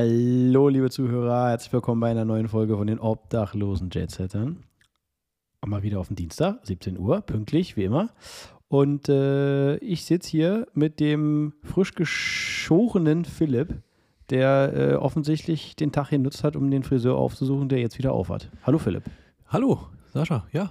[0.00, 4.62] Hallo, liebe Zuhörer, herzlich willkommen bei einer neuen Folge von den Obdachlosen Jetsettern.
[5.66, 8.10] Mal wieder auf den Dienstag, 17 Uhr, pünktlich, wie immer.
[8.68, 13.82] Und äh, ich sitze hier mit dem frisch geschorenen Philipp,
[14.30, 18.52] der äh, offensichtlich den Tag genutzt hat, um den Friseur aufzusuchen, der jetzt wieder aufhat.
[18.62, 19.02] Hallo, Philipp.
[19.48, 19.80] Hallo,
[20.12, 20.70] Sascha, ja.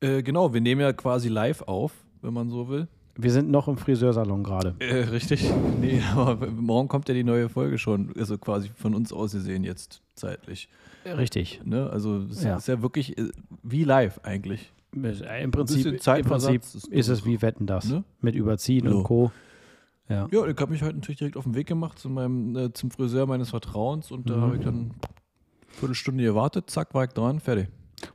[0.00, 2.88] Äh, genau, wir nehmen ja quasi live auf, wenn man so will.
[3.16, 4.74] Wir sind noch im Friseursalon gerade.
[4.80, 5.48] Äh, richtig.
[5.80, 9.62] Nee, aber morgen kommt ja die neue Folge schon, also quasi von uns aus gesehen
[9.64, 10.68] jetzt zeitlich.
[11.06, 11.60] Richtig.
[11.64, 11.88] Ne?
[11.90, 12.56] Also es Ja.
[12.56, 13.28] ist ja wirklich äh,
[13.62, 14.72] wie live eigentlich.
[14.96, 17.88] Äh, Im Prinzip, im Prinzip ist- es wie Wetten das.
[17.88, 18.04] Ne?
[18.20, 18.98] Mit Überziehen So.
[18.98, 19.32] und Co.
[20.08, 20.28] Ja.
[20.30, 22.90] Ja, ich habe mich heute natürlich direkt auf den Weg gemacht zu meinem, äh, zum
[22.90, 24.40] Friseur meines Vertrauens und da Mhm.
[24.42, 24.90] habe ich dann eine
[25.68, 27.68] Viertelstunde gewartet, zack, war ich dran, fertig.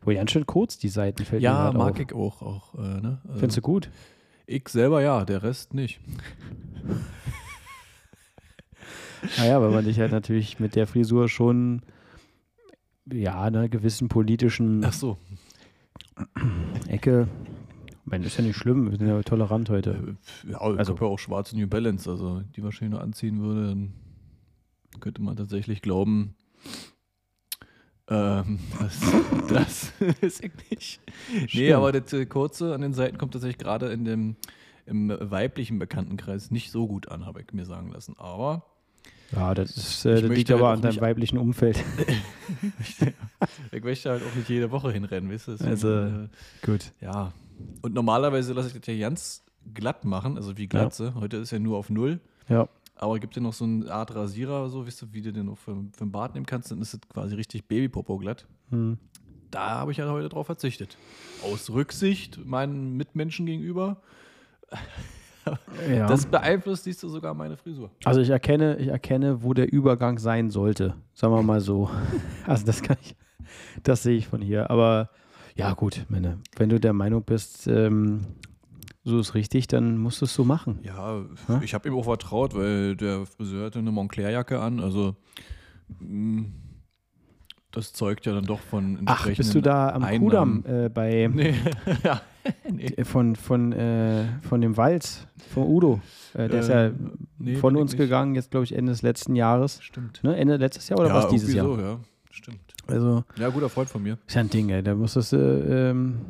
[0.03, 1.99] Wo ganz schön kurz die Seiten fällt mir Ja, grad mag auf.
[1.99, 2.41] ich auch.
[2.41, 3.21] auch äh, ne?
[3.35, 3.89] Findest du gut?
[4.51, 5.99] Ich selber ja, der Rest nicht.
[9.37, 11.81] Naja, weil man dich halt natürlich mit der Frisur schon
[13.11, 15.17] ja, einer gewissen politischen Ach so.
[16.87, 17.27] Ecke.
[17.87, 19.91] Ich meine, ist ja nicht schlimm, wir sind ja tolerant heute.
[19.91, 23.01] Äh, Ja, ich Also- also, habe ja auch schwarze New Balance, also die wahrscheinlich nur
[23.03, 23.93] anziehen würde, dann
[24.99, 26.35] könnte man tatsächlich glauben,
[28.09, 28.99] ähm, das,
[29.49, 31.01] das ist ich nicht.
[31.33, 31.73] Nee, Stimmt.
[31.73, 34.35] aber das Kurze an den Seiten kommt tatsächlich gerade in dem
[34.85, 38.15] im weiblichen Bekanntenkreis nicht so gut an, habe ich mir sagen lassen.
[38.17, 38.63] Aber
[39.31, 41.83] Ja, das, ist, äh, das liegt aber halt an deinem weiblichen Umfeld.
[43.71, 45.51] ich möchte halt auch nicht jede Woche hinrennen, weißt du?
[45.51, 46.27] Deswegen, Also, äh,
[46.65, 46.91] Gut.
[47.01, 47.31] ja.
[47.83, 49.43] Und normalerweise lasse ich das ja ganz
[49.75, 51.13] glatt machen, also wie Glatze.
[51.15, 52.19] Heute ist ja nur auf Null.
[52.47, 52.67] Ja.
[53.01, 55.57] Aber gibt dir noch so eine Art Rasierer, so, weißt du, wie du den auch
[55.57, 58.45] für, für den Bart nehmen kannst, dann ist es quasi richtig Babypopo glatt.
[58.71, 58.97] Hm.
[59.51, 60.97] Da habe ich ja heute drauf verzichtet.
[61.41, 64.01] Aus Rücksicht meinen Mitmenschen gegenüber.
[65.89, 66.07] ja.
[66.07, 67.89] Das beeinflusst, siehst du, sogar meine Frisur.
[68.03, 70.93] also ich erkenne, ich erkenne, wo der Übergang sein sollte.
[71.13, 71.89] Sagen wir mal so.
[72.45, 73.15] Also das kann ich,
[73.81, 74.69] das sehe ich von hier.
[74.69, 75.09] Aber
[75.55, 78.25] ja, gut, meine, wenn du der Meinung bist, ähm,
[79.03, 80.79] so ist richtig, dann musst du es so machen.
[80.83, 81.59] Ja, Hä?
[81.63, 84.79] ich habe ihm auch vertraut, weil der Friseur hatte eine Montclair-Jacke an.
[84.79, 85.15] Also,
[85.99, 86.45] mh,
[87.71, 90.63] das zeugt ja dann doch von Ach, bist du da am Einnahmen.
[90.63, 91.53] Kudamm äh, bei Nee,
[92.03, 92.21] ja.
[92.69, 92.85] nee.
[92.85, 96.01] äh, von, von, äh, von dem Walz, von Udo?
[96.33, 96.93] Äh, der ist ja Äh,
[97.37, 97.99] nee, von uns nicht.
[97.99, 99.81] gegangen, jetzt glaube ich Ende des letzten Jahres.
[99.83, 100.19] Stimmt.
[100.23, 100.35] Ne?
[100.35, 101.65] Ende letztes Jahr oder ja, was dieses Jahr?
[101.67, 101.99] So, ja,
[102.31, 102.59] stimmt.
[102.87, 104.17] Also, Ja, guter Freund von mir.
[104.27, 104.81] ist ja ein Ding, ey.
[104.81, 106.21] Da musstest du, ähm,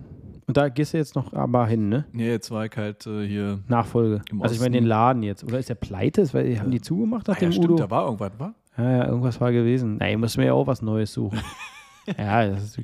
[0.50, 2.06] und da gehst du jetzt noch aber hin, ne?
[2.12, 3.60] Nee, jetzt war ich halt äh, hier.
[3.68, 4.24] Nachfolge.
[4.40, 5.44] Also ich meine den Laden jetzt.
[5.44, 6.22] Oder ist der pleite?
[6.22, 7.76] Ist, weil, haben die zugemacht nach Ah, ja, dem stimmt, Udo?
[7.76, 8.56] da war irgendwas, war?
[8.76, 9.98] Ja, ja, irgendwas war gewesen.
[10.00, 11.38] Na, ihr müsst mir ja auch was Neues suchen.
[12.18, 12.84] ja, das ist, die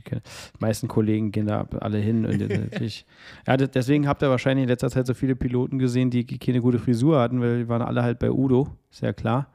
[0.59, 2.23] meisten Kollegen gehen da alle hin.
[2.27, 3.03] Und natürlich,
[3.47, 6.77] ja, deswegen habt ihr wahrscheinlich in letzter Zeit so viele Piloten gesehen, die keine gute
[6.77, 9.47] Frisur hatten, weil die waren alle halt bei Udo, ist ja klar.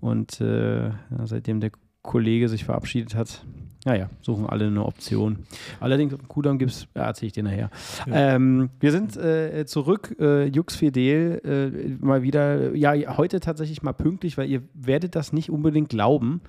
[0.00, 0.94] Und äh, ja,
[1.26, 1.70] seitdem der
[2.02, 3.46] Kollege sich verabschiedet hat,
[3.84, 5.44] naja, suchen alle eine Option.
[5.80, 7.70] Allerdings Kudamm gibt es, ja, erzähle ich dir nachher.
[8.06, 13.92] Ähm, wir sind äh, zurück, äh, Jux Fidel, äh, mal wieder, ja, heute tatsächlich mal
[13.92, 16.42] pünktlich, weil ihr werdet das nicht unbedingt glauben,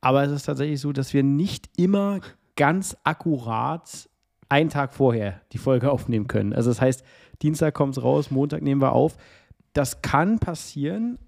[0.00, 2.20] aber es ist tatsächlich so, dass wir nicht immer
[2.56, 4.08] ganz akkurat
[4.50, 6.52] einen Tag vorher die Folge aufnehmen können.
[6.52, 7.04] Also das heißt,
[7.40, 9.16] Dienstag kommt es raus, Montag nehmen wir auf.
[9.72, 11.18] Das kann passieren,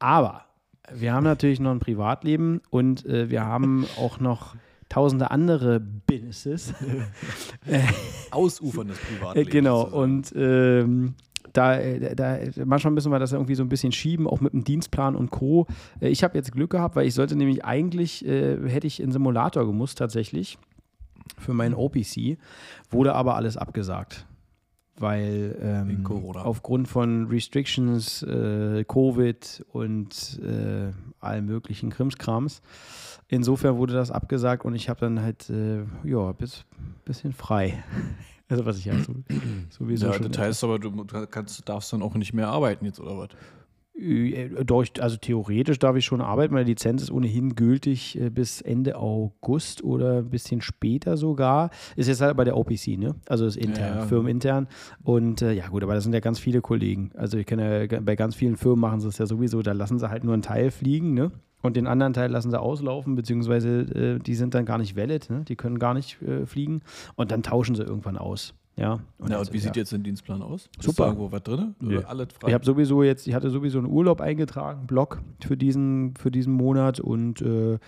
[0.00, 0.46] aber
[0.92, 4.56] wir haben natürlich noch ein Privatleben und äh, wir haben auch noch
[4.88, 6.72] tausende andere Businesses.
[8.30, 9.50] Ausuferndes Äh, Privatleben.
[9.50, 10.02] genau, sozusagen.
[10.02, 11.14] und ähm,
[11.52, 14.64] da, äh, da, manchmal müssen wir das irgendwie so ein bisschen schieben, auch mit dem
[14.64, 15.66] Dienstplan und Co.
[16.00, 19.10] Äh, Ich habe jetzt Glück gehabt, weil ich sollte nämlich eigentlich, äh, hätte ich in
[19.12, 20.58] Simulator gemusst tatsächlich
[21.38, 22.38] für meinen OPC,
[22.90, 24.26] wurde aber alles abgesagt.
[24.98, 32.62] Weil ähm, aufgrund von Restrictions, äh, Covid und äh, allen möglichen Krimskrams.
[33.28, 36.64] Insofern wurde das abgesagt und ich habe dann halt, äh, ja, bis
[37.04, 37.82] bisschen frei.
[38.48, 39.12] Also was ich ja so,
[39.70, 40.30] sowieso ja, schon.
[40.30, 43.30] das heißt aber, du kannst, darfst dann auch nicht mehr arbeiten jetzt, oder was?
[43.98, 46.54] Äh, Durch, also theoretisch darf ich schon arbeiten.
[46.54, 51.70] Meine Lizenz ist ohnehin gültig äh, bis Ende August oder ein bisschen später sogar.
[51.96, 53.14] Ist jetzt halt bei der OPC, ne?
[53.28, 54.06] Also ist intern, Ja, ja.
[54.06, 54.68] firmenintern.
[55.02, 57.10] Und äh, ja gut, aber das sind ja ganz viele Kollegen.
[57.14, 59.98] Also ich kenne ja, bei ganz vielen Firmen machen sie es ja sowieso, da lassen
[59.98, 61.32] sie halt nur einen Teil fliegen, ne?
[61.62, 65.30] Und den anderen Teil lassen sie auslaufen, beziehungsweise äh, die sind dann gar nicht valid,
[65.30, 65.42] ne?
[65.48, 66.82] Die können gar nicht äh, fliegen.
[67.16, 68.54] Und dann tauschen sie irgendwann aus.
[68.78, 69.62] Ja, und Ja, und wie ja.
[69.62, 70.68] sieht jetzt dein Dienstplan aus?
[70.78, 71.04] Ist Super.
[71.04, 71.74] da irgendwo was drin?
[72.34, 72.48] Frei?
[72.48, 76.52] Ich habe sowieso jetzt, ich hatte sowieso einen Urlaub eingetragen, Block für diesen, für diesen
[76.52, 77.78] Monat und äh,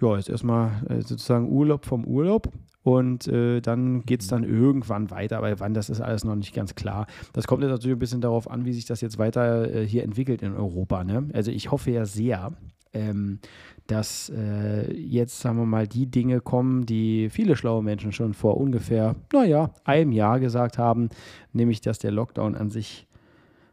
[0.00, 2.52] ja, jetzt erstmal äh, sozusagen Urlaub vom Urlaub
[2.82, 6.54] und äh, dann geht es dann irgendwann weiter, aber wann, das ist alles noch nicht
[6.54, 7.06] ganz klar.
[7.32, 10.04] Das kommt jetzt natürlich ein bisschen darauf an, wie sich das jetzt weiter äh, hier
[10.04, 11.02] entwickelt in Europa.
[11.02, 11.28] Ne?
[11.32, 12.52] Also ich hoffe ja sehr,
[12.92, 13.40] ähm,
[13.86, 18.56] dass äh, jetzt, sagen wir mal, die Dinge kommen, die viele schlaue Menschen schon vor
[18.56, 21.08] ungefähr, naja, einem Jahr gesagt haben,
[21.52, 23.06] nämlich, dass der Lockdown an sich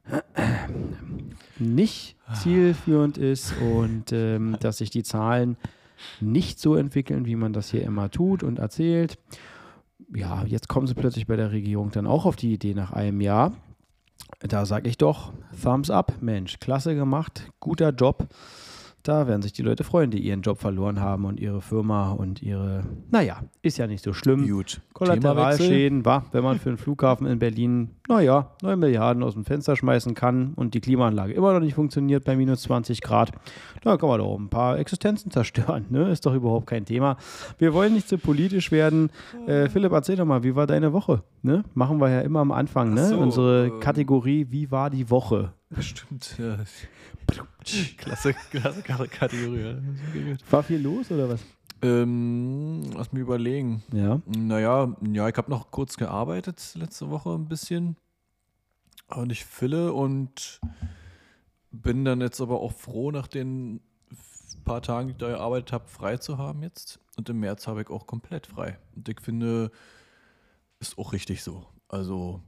[1.60, 5.58] nicht zielführend ist und ähm, dass sich die Zahlen
[6.20, 9.18] nicht so entwickeln, wie man das hier immer tut und erzählt.
[10.14, 13.22] Ja, jetzt kommen sie plötzlich bei der Regierung dann auch auf die Idee nach einem
[13.22, 13.54] Jahr.
[14.40, 15.32] Da sage ich doch,
[15.62, 18.28] Thumbs up, Mensch, klasse gemacht, guter Job.
[19.04, 22.42] Da werden sich die Leute freuen, die ihren Job verloren haben und ihre Firma und
[22.42, 24.48] ihre, naja, ist ja nicht so schlimm.
[24.48, 24.80] Gut.
[24.94, 29.76] Kollateralschäden, war, wenn man für einen Flughafen in Berlin, naja, 9 Milliarden aus dem Fenster
[29.76, 33.34] schmeißen kann und die Klimaanlage immer noch nicht funktioniert bei minus 20 Grad,
[33.82, 35.86] da kann man doch ein paar Existenzen zerstören.
[35.90, 36.10] Ne?
[36.10, 37.18] Ist doch überhaupt kein Thema.
[37.58, 39.10] Wir wollen nicht zu politisch werden.
[39.48, 41.24] Äh, Philipp, erzähl doch mal, wie war deine Woche?
[41.42, 41.66] Ne?
[41.74, 43.10] Machen wir ja immer am Anfang, ne?
[43.10, 43.80] So, Unsere ähm.
[43.82, 45.52] Kategorie, wie war die Woche?
[45.76, 46.58] Bestimmt, ja.
[47.98, 49.62] Klasse, klasse Kategorie.
[49.62, 50.36] ja.
[50.50, 51.42] War viel los oder was?
[51.82, 53.84] Ähm, lass mich überlegen.
[53.92, 54.22] Ja.
[54.26, 57.98] Naja, ja, ich habe noch kurz gearbeitet letzte Woche ein bisschen.
[59.08, 60.60] Aber nicht viele und
[61.72, 63.82] bin dann jetzt aber auch froh, nach den
[64.64, 67.00] paar Tagen, die ich da gearbeitet habe, frei zu haben jetzt.
[67.18, 68.80] Und im März habe ich auch komplett frei.
[68.96, 69.72] Und ich finde,
[70.80, 71.68] ist auch richtig so.
[71.90, 72.42] Also,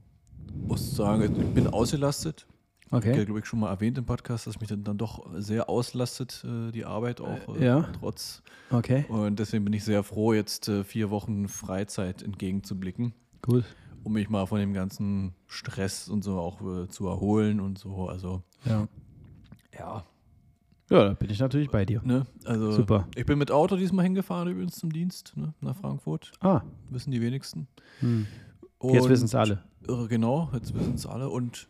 [0.66, 2.46] muss sagen, ich bin ausgelastet.
[2.88, 3.12] Ich Okay.
[3.14, 6.44] habe, glaube ich, schon mal erwähnt im Podcast, dass mich dann, dann doch sehr auslastet,
[6.46, 7.56] äh, die Arbeit auch.
[7.56, 7.82] Äh, ja.
[7.98, 8.42] Trotz.
[8.70, 9.04] Okay.
[9.08, 13.12] Und deswegen bin ich sehr froh, jetzt äh, vier Wochen Freizeit entgegenzublicken,
[13.42, 13.64] Gut.
[14.04, 18.08] um mich mal von dem ganzen Stress und so auch äh, zu erholen und so.
[18.08, 18.86] Also, Ja.
[19.76, 20.04] ja.
[20.88, 22.00] Ja, da bin ich natürlich bei dir.
[22.04, 22.26] Ne?
[22.44, 23.08] Also, Super.
[23.16, 25.52] Ich bin mit Auto diesmal hingefahren übrigens zum Dienst ne?
[25.60, 26.30] nach Frankfurt.
[26.38, 26.60] Ah,
[26.90, 27.66] Wissen die wenigsten.
[27.98, 28.28] hm.
[28.84, 29.64] jetzt wissen es alle.
[29.88, 31.28] Äh, Genau, jetzt wissen es alle.
[31.28, 31.66] Und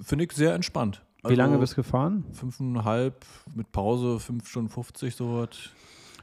[0.00, 1.02] finde ich sehr entspannt.
[1.26, 2.24] Wie lange bist du gefahren?
[2.32, 3.24] Fünfeinhalb,
[3.54, 5.48] mit Pause, fünf Stunden 50, sowas.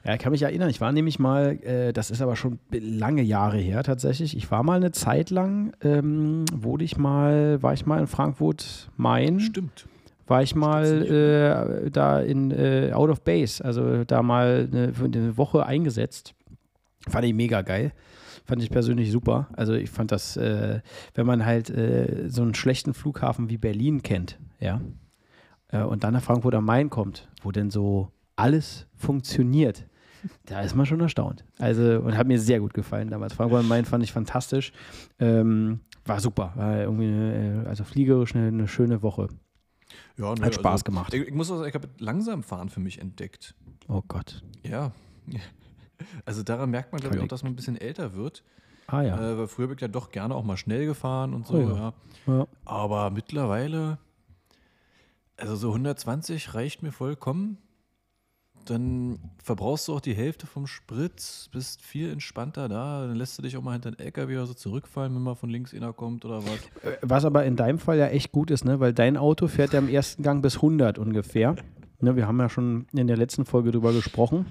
[0.04, 3.22] Ja, ich kann mich erinnern, ich war nämlich mal, äh, das ist aber schon lange
[3.22, 4.36] Jahre her tatsächlich.
[4.36, 8.90] Ich war mal eine Zeit lang, ähm, wurde ich mal, war ich mal in Frankfurt
[8.98, 9.88] Main, Stimmt.
[10.26, 10.86] war ich mal
[11.86, 16.34] äh, da in äh, Out of Base, also da mal eine, eine Woche eingesetzt.
[17.08, 17.94] Fand ich mega geil.
[18.52, 19.48] Fand ich persönlich super.
[19.54, 20.82] Also ich fand das, äh,
[21.14, 24.82] wenn man halt äh, so einen schlechten Flughafen wie Berlin kennt, ja,
[25.70, 29.88] äh, und dann nach Frankfurt am Main kommt, wo denn so alles funktioniert,
[30.48, 31.46] da ist man schon erstaunt.
[31.60, 33.32] Also, und hat mir sehr gut gefallen damals.
[33.32, 34.74] Frankfurt am Main fand ich fantastisch.
[35.18, 36.52] Ähm, war super.
[36.56, 39.30] War irgendwie, eine, äh, also fliegerisch eine, eine schöne Woche.
[40.18, 41.14] Ja, ne, Hat Spaß also, gemacht.
[41.14, 43.56] Ich, ich muss sagen, ich habe langsam fahren für mich entdeckt.
[43.88, 44.44] Oh Gott.
[44.64, 44.92] Ja.
[46.26, 48.44] Also daran merkt man, glaube ich, auch, dass man ein bisschen älter wird.
[48.88, 49.16] Ah ja.
[49.16, 51.56] Äh, weil früher bin ich ja doch gerne auch mal schnell gefahren und so.
[51.56, 51.94] Oh ja.
[52.28, 52.38] ja.
[52.38, 52.48] ja.
[52.66, 53.98] Aber mittlerweile,
[55.38, 57.58] also so 120 reicht mir vollkommen.
[58.66, 63.08] Dann verbrauchst du auch die Hälfte vom Sprit, bist viel entspannter da.
[63.08, 65.50] Dann lässt du dich auch mal hinter den LKW oder so zurückfallen, wenn mal von
[65.50, 66.60] links einer kommt oder was.
[66.84, 68.80] Äh, Was aber in deinem Fall ja echt gut ist, ne?
[68.80, 71.56] weil dein Auto fährt ja im ersten Gang bis 100 ungefähr.
[72.02, 74.48] Ne, wir haben ja schon in der letzten Folge drüber gesprochen.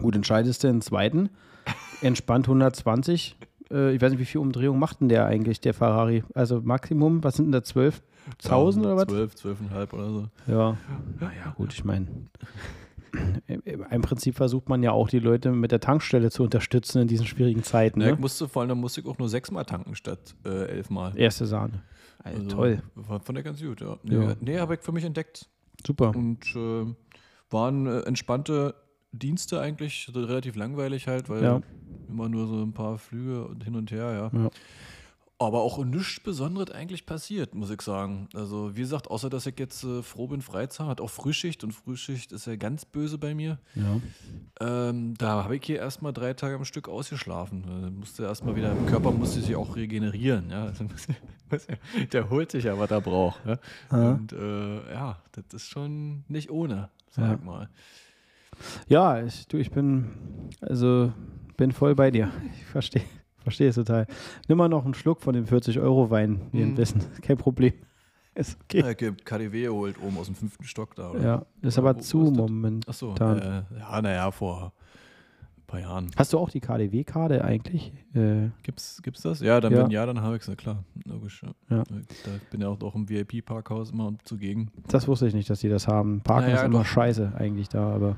[0.00, 1.30] Gut, entscheidest du im zweiten.
[2.02, 3.36] Entspannt 120.
[3.70, 6.24] Äh, ich weiß nicht, wie viel Umdrehung macht denn der eigentlich, der Ferrari?
[6.34, 9.06] Also Maximum, was sind denn da, 12.000 oder was?
[9.06, 10.28] 12, 12,5 oder so.
[10.46, 10.76] Ja.
[11.20, 12.06] Naja, gut, ich meine.
[13.46, 17.26] Im Prinzip versucht man ja auch, die Leute mit der Tankstelle zu unterstützen in diesen
[17.26, 18.00] schwierigen Zeiten.
[18.00, 18.12] Ja, Ne?
[18.14, 21.16] ich musste vor allem, da musste ich auch nur sechsmal tanken statt äh, elfmal.
[21.16, 21.82] Erste Sahne.
[22.18, 22.82] Also, Also, toll.
[23.22, 23.96] Fand ich ganz gut, ja.
[24.02, 24.34] Nee, Ja.
[24.40, 25.48] nee habe ich für mich entdeckt.
[25.86, 26.10] Super.
[26.16, 26.86] Und äh,
[27.50, 28.74] waren äh, entspannte
[29.18, 31.60] Dienste eigentlich, relativ langweilig halt, weil Ja.
[32.08, 34.40] immer nur so ein paar Flüge und hin und her, ja.
[34.40, 34.50] Ja.
[35.36, 38.28] Aber auch nichts Besonderes eigentlich passiert, muss ich sagen.
[38.34, 41.10] Also, wie gesagt, außer dass ich jetzt äh, froh bin, frei zu haben, hat auch
[41.10, 43.58] Frühschicht und Frühschicht ist ja ganz böse bei mir.
[43.74, 44.00] Ja.
[44.60, 47.64] Ähm, da habe ich hier erstmal drei Tage am Stück ausgeschlafen.
[47.64, 50.50] Äh, musste erstmal wieder, im Körper musste sich auch regenerieren.
[50.50, 50.66] Ja?
[50.66, 50.84] Also,
[52.12, 53.40] Der holt sich ja, was er braucht.
[53.44, 53.58] Ja?
[53.90, 54.10] Ja.
[54.12, 57.44] Und äh, ja, das ist schon nicht ohne, sag Ja.
[57.44, 57.68] mal.
[58.88, 60.06] Ja, ich, du, ich bin,
[60.60, 61.12] also
[61.56, 62.30] bin voll bei dir.
[62.56, 63.02] Ich verstehe
[63.42, 64.06] verstehe es total.
[64.48, 66.76] Nimm mal noch einen Schluck von dem 40-Euro-Wein, wir Mhm.
[66.78, 67.00] wissen.
[67.22, 67.72] Kein Problem.
[68.34, 68.80] Ist okay.
[68.80, 71.10] Ja, KDW geholt oben aus dem fünften Stock da.
[71.10, 71.22] Oder?
[71.22, 72.50] Ja, ist Oder aber zu wo ist das?
[72.50, 72.88] Moment.
[72.88, 74.72] Achso, äh, ja, naja, vor
[75.56, 76.10] ein paar Jahren.
[76.16, 77.92] Hast du auch die KDW-Karte eigentlich?
[78.12, 79.38] Äh, Gibt's, gibt's das?
[79.40, 79.84] Ja, dann Ja.
[79.84, 80.82] wenn ja, dann habe ich es, klar.
[81.04, 81.42] Logisch.
[81.44, 81.76] Ja.
[81.76, 81.84] Ja.
[81.84, 84.70] Da bin ja auch, auch im VIP-Parkhaus immer zugegen.
[84.88, 86.20] das wusste ich nicht, dass die das haben.
[86.22, 86.86] Parken Naja, ist immer doch.
[86.86, 88.16] scheiße eigentlich da, aber.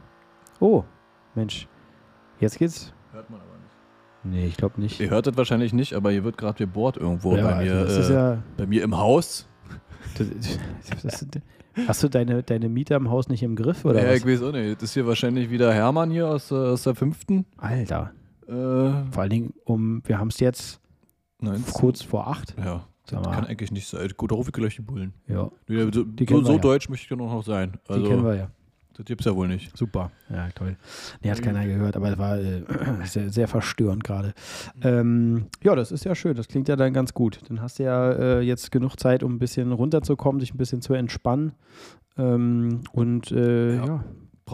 [0.60, 0.84] Oh,
[1.34, 1.68] Mensch.
[2.40, 2.92] Jetzt geht's?
[3.12, 3.66] Hört man aber nicht.
[4.24, 5.00] Nee, ich glaube nicht.
[5.00, 8.12] Ihr hört das wahrscheinlich nicht, aber hier wird gerade gebohrt irgendwo ja, bei, mir, also
[8.12, 8.42] äh, ja.
[8.56, 9.48] bei mir im Haus.
[10.18, 10.28] Das,
[11.02, 11.26] das,
[11.86, 13.84] hast du deine, deine Miete am Haus nicht im Griff?
[13.84, 14.18] Oder ja, was?
[14.18, 14.76] ich weiß auch nicht.
[14.76, 17.44] Das ist hier wahrscheinlich wieder Hermann hier aus, äh, aus der fünften.
[17.56, 18.12] Alter.
[18.46, 20.80] Äh, Vor allen Dingen, um, wir haben es jetzt
[21.40, 22.54] nein, kurz vor acht.
[22.58, 24.08] Ja, das kann eigentlich nicht sein.
[24.16, 25.12] Gut, darauf ich gleich die Bullen.
[25.26, 27.78] Ja, Nee, so Die so, so deutsch möchte ich ja noch sein.
[27.88, 28.50] die Also, kennen wir ja.
[28.96, 29.76] Das gibt's ja wohl nicht.
[29.76, 30.10] Super.
[30.30, 30.76] Ja, toll.
[31.22, 32.62] Nee, hat keiner gehört, aber es war äh,
[33.04, 34.32] sehr, sehr verstörend gerade.
[34.82, 36.34] Ähm, ja, das ist ja schön.
[36.36, 37.40] Das klingt ja dann ganz gut.
[37.48, 40.80] Dann hast du ja äh, jetzt genug Zeit, um ein bisschen runterzukommen, dich ein bisschen
[40.82, 41.52] zu entspannen
[42.16, 44.04] ähm, und äh, Ja, ja,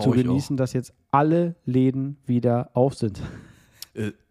[0.02, 3.20] zu genießen, dass jetzt alle Läden wieder auf sind.
[3.94, 4.12] Äh,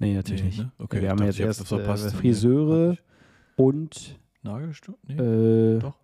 [0.00, 0.58] Nee, natürlich nee, nicht.
[0.60, 0.70] ne?
[0.78, 2.06] Okay, Wir haben jetzt erst verpasst.
[2.06, 2.96] äh, Friseure
[3.56, 4.94] und Nagelstuhl?
[5.08, 5.14] Nee.
[5.14, 5.94] äh, Doch?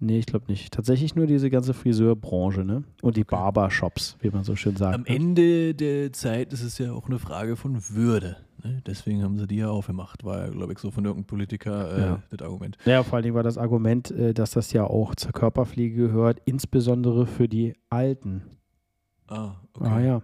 [0.00, 0.18] Nee.
[0.18, 0.72] Ich glaube nicht.
[0.72, 2.84] Tatsächlich nur diese ganze Friseurbranche, ne?
[3.02, 3.36] Und die Okay.
[3.36, 4.94] Barbershops, wie man so schön sagt.
[4.94, 5.08] Am ne?
[5.08, 8.36] Ende der Zeit ist es ja auch eine Frage von Würde.
[8.64, 8.82] Ne?
[8.86, 10.24] Deswegen haben sie die ja aufgemacht.
[10.24, 12.22] War ja, glaube ich, so von irgendeinem Politiker äh, Ja.
[12.30, 12.76] das Argument.
[12.86, 16.40] Ja, vor allen Dingen war das Argument, äh, dass das ja auch zur Körperpflege gehört,
[16.46, 18.42] insbesondere für die Alten.
[19.28, 20.22] Ah, Ah ja.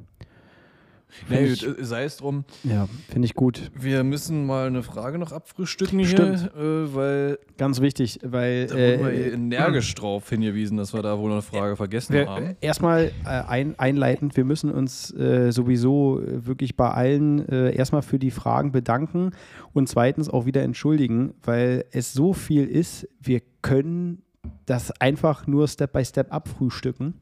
[1.29, 2.45] Nee, Find ich- gut, äh, sei es drum.
[2.65, 3.71] Ja, finde ich gut.
[3.75, 6.51] Wir müssen mal eine Frage noch abfrühstücken hier, Stimmt.
[6.57, 11.03] äh, weil Ganz wichtig, weil da wurden wir äh, hier energisch drauf hingewiesen, dass wir
[11.03, 12.47] da wohl eine Frage vergessen wir, haben.
[12.47, 17.75] äh, erstmal äh, ein, einleitend, wir müssen uns äh, sowieso äh, wirklich bei allen äh,
[17.75, 19.31] erstmal für die Fragen bedanken
[19.73, 24.23] und zweitens auch wieder entschuldigen, weil es so viel ist, wir können
[24.67, 27.15] das einfach nur Step by Step abfrühstücken.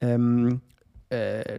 [0.00, 0.60] Ähm,
[1.10, 1.58] äh,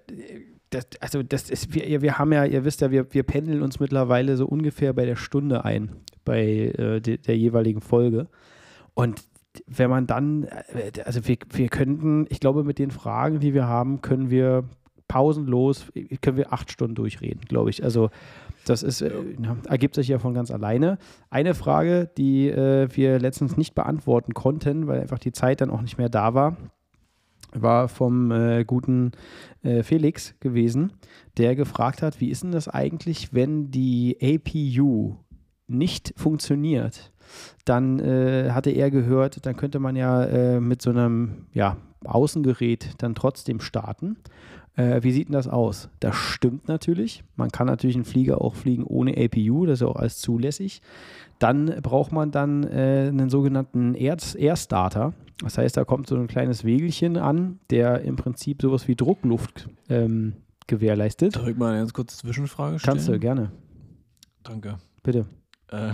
[0.69, 3.79] das, also das ist, wir, wir haben ja, ihr wisst ja, wir, wir pendeln uns
[3.79, 5.91] mittlerweile so ungefähr bei der Stunde ein,
[6.25, 6.43] bei
[6.77, 8.27] äh, de, der jeweiligen Folge.
[8.93, 9.23] Und
[9.65, 13.67] wenn man dann, äh, also wir, wir könnten, ich glaube, mit den Fragen, die wir
[13.67, 14.65] haben, können wir
[15.07, 15.85] pausenlos,
[16.21, 17.83] können wir acht Stunden durchreden, glaube ich.
[17.83, 18.09] Also
[18.65, 19.11] das ist, äh,
[19.67, 20.97] ergibt sich ja von ganz alleine.
[21.29, 25.81] Eine Frage, die äh, wir letztens nicht beantworten konnten, weil einfach die Zeit dann auch
[25.81, 26.57] nicht mehr da war,
[27.61, 29.11] war vom äh, guten
[29.63, 30.93] äh, Felix gewesen,
[31.37, 35.15] der gefragt hat, wie ist denn das eigentlich, wenn die APU
[35.67, 37.11] nicht funktioniert?
[37.65, 42.95] Dann äh, hatte er gehört, dann könnte man ja äh, mit so einem ja, Außengerät
[42.99, 44.17] dann trotzdem starten.
[44.77, 45.89] Äh, wie sieht denn das aus?
[45.99, 47.23] Das stimmt natürlich.
[47.35, 50.81] Man kann natürlich einen Flieger auch fliegen ohne APU, das ist ja auch alles zulässig.
[51.39, 54.17] Dann braucht man dann äh, einen sogenannten Air,
[54.55, 55.13] Starter.
[55.43, 59.67] Das heißt, da kommt so ein kleines Wägelchen an, der im Prinzip sowas wie Druckluft
[59.89, 60.33] ähm,
[60.67, 61.35] gewährleistet.
[61.35, 62.97] Darf ich mal eine ganz kurze Zwischenfrage stellen?
[62.97, 63.51] Kannst du, gerne.
[64.43, 64.77] Danke.
[65.03, 65.25] Bitte.
[65.69, 65.91] Äh,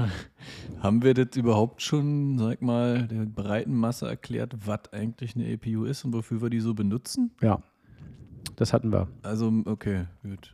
[0.81, 5.85] haben wir das überhaupt schon, sag mal, der breiten Masse erklärt, was eigentlich eine APU
[5.85, 7.31] ist und wofür wir die so benutzen?
[7.41, 7.61] Ja.
[8.55, 9.07] Das hatten wir.
[9.23, 10.53] Also, okay, gut.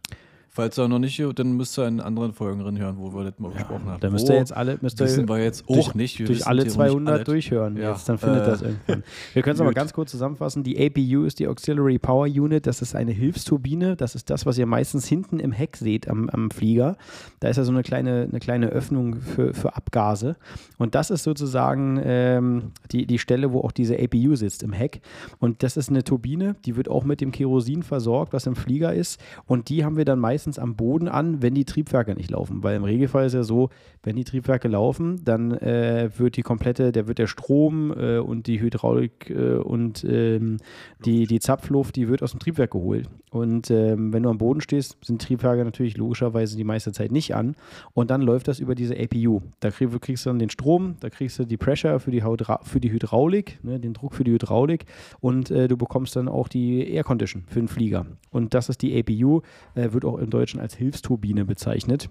[0.52, 3.52] Falls ihr noch nicht, dann müsst ihr in anderen Folgen reinhören, wo wir das mal
[3.52, 4.00] besprochen haben.
[4.00, 6.18] Da müsst ihr jetzt alle, müsst wissen wir jetzt auch durch- nicht.
[6.20, 7.26] Wir durch alle theoretisch 200 alles.
[7.26, 7.78] durchhören.
[7.78, 9.04] Ja, Jetzt, dann findet äh, das irgendwann.
[9.34, 10.64] Wir können es aber ganz kurz zusammenfassen.
[10.64, 12.66] Die APU ist die Auxiliary Power Unit.
[12.66, 13.96] Das ist eine Hilfsturbine.
[13.96, 16.98] Das ist das, was ihr meistens hinten im Heck seht am, am Flieger.
[17.42, 20.36] Da ist ja so eine kleine, eine kleine Öffnung für, für Abgase.
[20.80, 25.02] Und das ist sozusagen ähm, die, die Stelle, wo auch diese APU sitzt im Heck.
[25.38, 28.94] Und das ist eine Turbine, die wird auch mit dem Kerosin versorgt, was im Flieger
[28.94, 29.22] ist.
[29.46, 32.64] Und die haben wir dann meistens am Boden an, wenn die Triebwerke nicht laufen.
[32.64, 33.70] Weil im Regelfall ist ja so,
[34.04, 38.48] wenn die Triebwerke laufen, dann äh, wird die komplette, der wird der Strom äh, und
[38.48, 40.58] die Hydraulik äh, und ähm,
[41.06, 43.10] die, die Zapfluft, die wird aus dem Triebwerk geholt.
[43.32, 47.36] Und ähm, wenn du am Boden stehst, sind Triebwerke natürlich logischerweise die meiste Zeit nicht
[47.36, 47.56] an.
[47.94, 49.42] Und dann läuft das über diese APU.
[49.60, 52.62] Da krieg, kriegst du dann den Strom, da kriegst du die Pressure für die, Hydra
[52.64, 54.86] für die Hydraulik, ne, den Druck für die Hydraulik
[55.20, 58.06] und äh, du bekommst dann auch die Air Condition für den Flieger.
[58.32, 59.42] Und das ist die APU,
[59.76, 62.10] äh, wird auch im Deutschen als Hilfsturbine bezeichnet.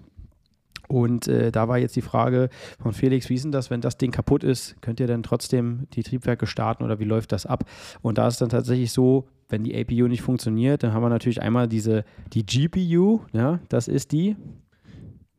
[0.89, 2.49] Und äh, da war jetzt die Frage
[2.81, 4.75] von Felix, wie ist denn das, wenn das Ding kaputt ist?
[4.81, 7.63] Könnt ihr dann trotzdem die Triebwerke starten oder wie läuft das ab?
[8.01, 11.41] Und da ist dann tatsächlich so, wenn die APU nicht funktioniert, dann haben wir natürlich
[11.41, 14.35] einmal diese, die GPU, ja, das ist die,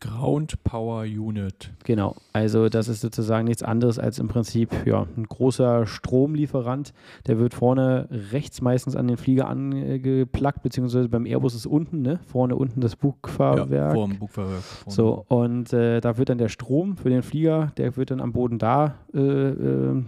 [0.00, 1.70] Ground Power Unit.
[1.84, 6.94] Genau, also das ist sozusagen nichts anderes als im Prinzip ja, ein großer Stromlieferant.
[7.26, 12.20] Der wird vorne rechts meistens an den Flieger angeplackt, beziehungsweise beim Airbus ist unten, ne?
[12.26, 13.90] vorne unten das Bugfahrwerk.
[13.90, 14.62] Ja, vor dem Bugfahrwerk.
[14.62, 14.94] Vorne.
[14.94, 18.32] So, und äh, da wird dann der Strom für den Flieger, der wird dann am
[18.32, 20.02] Boden da äh, äh,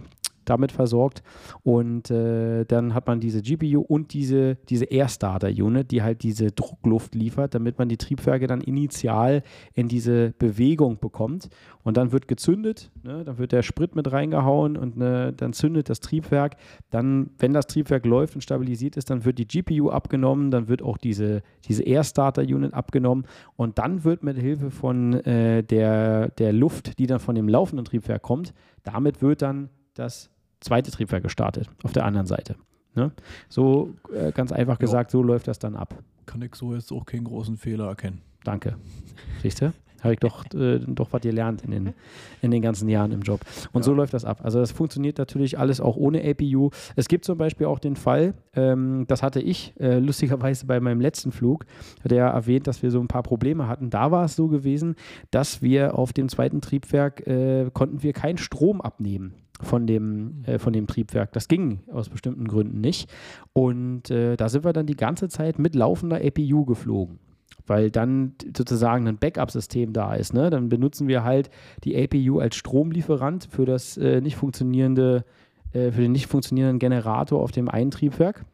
[0.45, 1.23] damit versorgt.
[1.63, 6.23] Und äh, dann hat man diese GPU und diese, diese Air Starter Unit, die halt
[6.23, 11.49] diese Druckluft liefert, damit man die Triebwerke dann initial in diese Bewegung bekommt.
[11.83, 13.23] Und dann wird gezündet, ne?
[13.25, 16.55] dann wird der Sprit mit reingehauen und ne, dann zündet das Triebwerk.
[16.89, 20.81] Dann, wenn das Triebwerk läuft und stabilisiert ist, dann wird die GPU abgenommen, dann wird
[20.81, 26.29] auch diese, diese Air Starter Unit abgenommen und dann wird mit Hilfe von äh, der,
[26.29, 30.29] der Luft, die dann von dem laufenden Triebwerk kommt, damit wird dann das
[30.63, 32.55] zweite Triebwerk gestartet, auf der anderen Seite.
[32.95, 33.11] Ne?
[33.49, 35.95] So äh, ganz einfach gesagt, so läuft das dann ab.
[36.25, 38.21] Kann ich so jetzt auch keinen großen Fehler erkennen.
[38.43, 38.75] Danke.
[39.41, 39.73] Siehst du?
[40.01, 41.93] Habe ich doch, äh, doch was gelernt in den,
[42.41, 43.39] in den ganzen Jahren im Job.
[43.71, 43.85] Und ja.
[43.85, 44.41] so läuft das ab.
[44.43, 46.71] Also das funktioniert natürlich alles auch ohne APU.
[46.97, 50.99] Es gibt zum Beispiel auch den Fall, ähm, das hatte ich äh, lustigerweise bei meinem
[50.99, 51.65] letzten Flug,
[52.03, 53.89] der erwähnt, dass wir so ein paar Probleme hatten.
[53.89, 54.95] Da war es so gewesen,
[55.31, 60.59] dass wir auf dem zweiten Triebwerk äh, konnten wir keinen Strom abnehmen von dem, äh,
[60.59, 61.31] von dem Triebwerk.
[61.33, 63.09] Das ging aus bestimmten Gründen nicht.
[63.53, 67.19] Und äh, da sind wir dann die ganze Zeit mit laufender APU geflogen
[67.65, 70.33] weil dann sozusagen ein Backup-System da ist.
[70.33, 70.49] Ne?
[70.49, 71.49] Dann benutzen wir halt
[71.83, 75.23] die APU als Stromlieferant für das äh, nicht funktionierende,
[75.71, 78.45] äh, für den nicht funktionierenden Generator auf dem einen Triebwerk.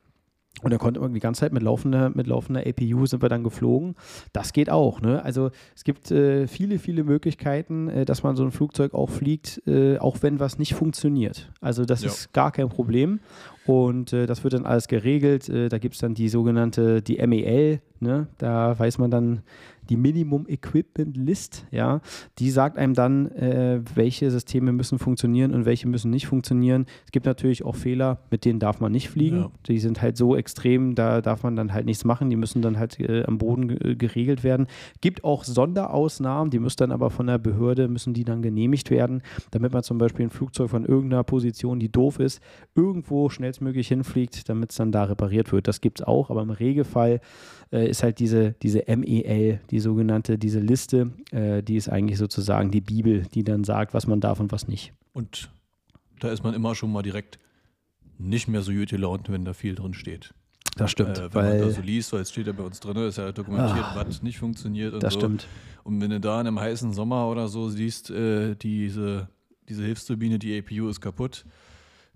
[0.61, 3.43] Und er konnte irgendwie die ganze Zeit mit laufender, mit laufender APU sind wir dann
[3.43, 3.95] geflogen.
[4.33, 5.01] Das geht auch.
[5.01, 5.23] Ne?
[5.23, 9.61] Also es gibt äh, viele, viele Möglichkeiten, äh, dass man so ein Flugzeug auch fliegt,
[9.67, 11.51] äh, auch wenn was nicht funktioniert.
[11.61, 12.09] Also das ja.
[12.09, 13.19] ist gar kein Problem.
[13.65, 15.47] Und äh, das wird dann alles geregelt.
[15.47, 18.27] Äh, da gibt es dann die sogenannte, die MEL, ne?
[18.37, 19.43] da weiß man dann,
[19.89, 22.01] die Minimum Equipment List, ja,
[22.37, 26.85] die sagt einem dann, äh, welche Systeme müssen funktionieren und welche müssen nicht funktionieren.
[27.05, 29.37] Es gibt natürlich auch Fehler, mit denen darf man nicht fliegen.
[29.37, 29.51] Ja.
[29.67, 32.29] Die sind halt so extrem, da darf man dann halt nichts machen.
[32.29, 34.67] Die müssen dann halt äh, am Boden äh, geregelt werden.
[35.01, 39.21] Gibt auch Sonderausnahmen, die müssen dann aber von der Behörde, müssen die dann genehmigt werden,
[39.51, 42.41] damit man zum Beispiel ein Flugzeug von irgendeiner Position, die doof ist,
[42.75, 45.67] irgendwo schnellstmöglich hinfliegt, damit es dann da repariert wird.
[45.67, 47.21] Das gibt es auch, aber im Regelfall
[47.71, 52.71] äh, ist halt diese, diese MEL, die sogenannte, diese Liste, äh, die ist eigentlich sozusagen
[52.71, 54.93] die Bibel, die dann sagt, was man darf und was nicht.
[55.13, 55.49] Und
[56.19, 57.39] da ist man immer schon mal direkt
[58.17, 60.33] nicht mehr so gut gelaunt, wenn da viel drin steht.
[60.75, 61.17] Das stimmt.
[61.17, 63.17] Äh, wenn weil, man da so liest, weil es steht ja bei uns drin, ist
[63.17, 65.19] ja dokumentiert, ach, was nicht funktioniert und das so.
[65.19, 65.47] stimmt.
[65.83, 69.29] Und wenn du da in einem heißen Sommer oder so siehst, äh, diese,
[69.67, 71.45] diese Hilfsturbine, die APU ist kaputt,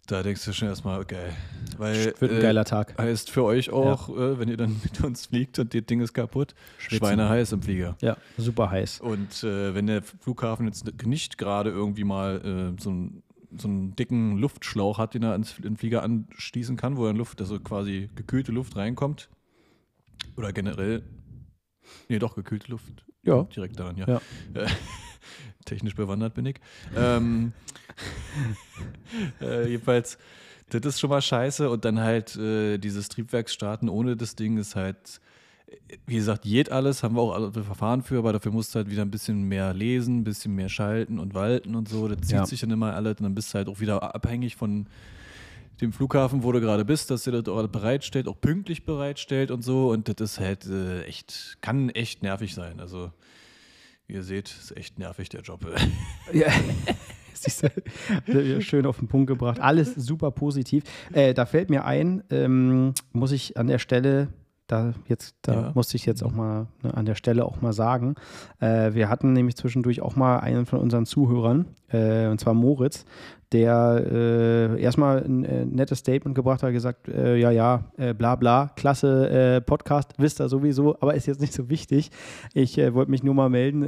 [0.07, 1.31] da denkst du schon erstmal, okay.
[1.77, 2.97] Weil, Wird ein äh, geiler Tag.
[2.97, 4.31] Heißt für euch auch, ja.
[4.31, 6.97] äh, wenn ihr dann mit uns fliegt und das Ding ist kaputt, Schwitzen.
[6.97, 7.95] Schweine heiß im Flieger.
[8.01, 8.99] Ja, super heiß.
[9.01, 13.23] Und äh, wenn der Flughafen jetzt nicht gerade irgendwie mal äh, so, ein,
[13.57, 17.39] so einen dicken Luftschlauch hat, den er ans den Flieger anschließen kann, wo dann Luft,
[17.39, 19.29] also quasi gekühlte Luft reinkommt,
[20.35, 21.03] oder generell,
[22.09, 23.05] nee, doch gekühlte Luft.
[23.23, 23.43] Ja.
[23.43, 24.07] Direkt daran, ja.
[24.07, 24.21] ja.
[25.65, 26.55] Technisch bewandert bin ich.
[26.95, 27.53] ähm,
[29.41, 30.17] äh, jedenfalls,
[30.69, 31.69] das ist schon mal scheiße.
[31.69, 35.21] Und dann halt äh, dieses Triebwerksstarten ohne das Ding ist halt,
[36.05, 38.89] wie gesagt, geht alles, haben wir auch alle Verfahren für, aber dafür musst du halt
[38.89, 42.07] wieder ein bisschen mehr lesen, ein bisschen mehr schalten und walten und so.
[42.07, 42.45] Das zieht ja.
[42.45, 44.87] sich dann immer alles und dann bist du halt auch wieder abhängig von
[45.81, 49.63] dem Flughafen, wo du gerade bist, dass der das auch bereitstellt, auch pünktlich bereitstellt und
[49.63, 49.89] so.
[49.89, 52.79] Und das ist halt äh, echt, kann echt nervig sein.
[52.79, 53.11] Also,
[54.13, 55.65] ihr seht, ist echt nervig der Job.
[56.33, 56.47] ja.
[58.61, 59.59] Schön auf den Punkt gebracht.
[59.59, 60.83] Alles super positiv.
[61.11, 64.29] Äh, da fällt mir ein, ähm, muss ich an der Stelle
[64.67, 65.71] da jetzt, da ja.
[65.73, 68.15] musste ich jetzt auch mal ne, an der Stelle auch mal sagen.
[68.59, 73.03] Äh, wir hatten nämlich zwischendurch auch mal einen von unseren Zuhörern, äh, und zwar Moritz,
[73.53, 78.35] der äh, erstmal ein äh, nettes Statement gebracht hat, gesagt, äh, ja, ja, äh, bla
[78.35, 82.09] bla, klasse äh, Podcast, wisst ihr sowieso, aber ist jetzt nicht so wichtig.
[82.53, 83.83] Ich äh, wollte mich nur mal melden,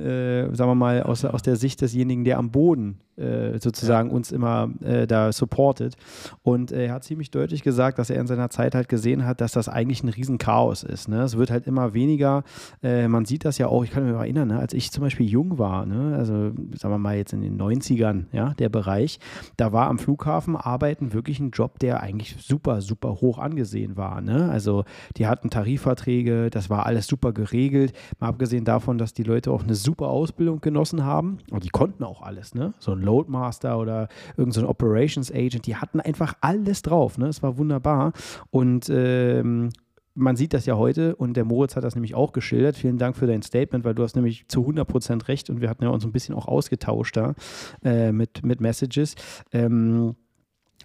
[0.55, 4.15] sagen wir mal, aus, aus der Sicht desjenigen, der am Boden sozusagen ja.
[4.15, 4.69] uns immer
[5.07, 5.95] da supportet.
[6.43, 9.53] Und er hat ziemlich deutlich gesagt, dass er in seiner Zeit halt gesehen hat, dass
[9.53, 11.07] das eigentlich ein Riesenchaos ist.
[11.07, 11.21] Ne?
[11.21, 12.43] Es wird halt immer weniger,
[12.81, 14.59] man sieht das ja auch, ich kann mich erinnern, ne?
[14.59, 16.13] als ich zum Beispiel jung war, ne?
[16.17, 19.19] also sagen wir mal jetzt in den 90ern, ja, der Bereich,
[19.57, 24.21] da war am Flughafen Arbeiten wirklich ein Job, der eigentlich super, super hoch angesehen war.
[24.21, 24.49] Ne?
[24.49, 24.83] Also
[25.17, 27.93] die hatten Tarifverträge, das war alles super geregelt.
[28.19, 31.37] Mal abgesehen davon, dass die Leute auch eine super Ausbildung genossen haben.
[31.51, 32.73] Und die konnten auch alles, ne?
[32.79, 37.17] So ein Loadmaster oder irgendein so Operations Agent, die hatten einfach alles drauf.
[37.17, 37.27] Ne?
[37.27, 38.13] Es war wunderbar.
[38.51, 39.69] Und ähm,
[40.15, 42.77] man sieht das ja heute und der Moritz hat das nämlich auch geschildert.
[42.77, 45.83] Vielen Dank für dein Statement, weil du hast nämlich zu 100% recht und wir hatten
[45.83, 47.35] ja uns ein bisschen auch ausgetauscht da
[47.83, 49.15] äh, mit, mit Messages.
[49.51, 50.15] Ähm,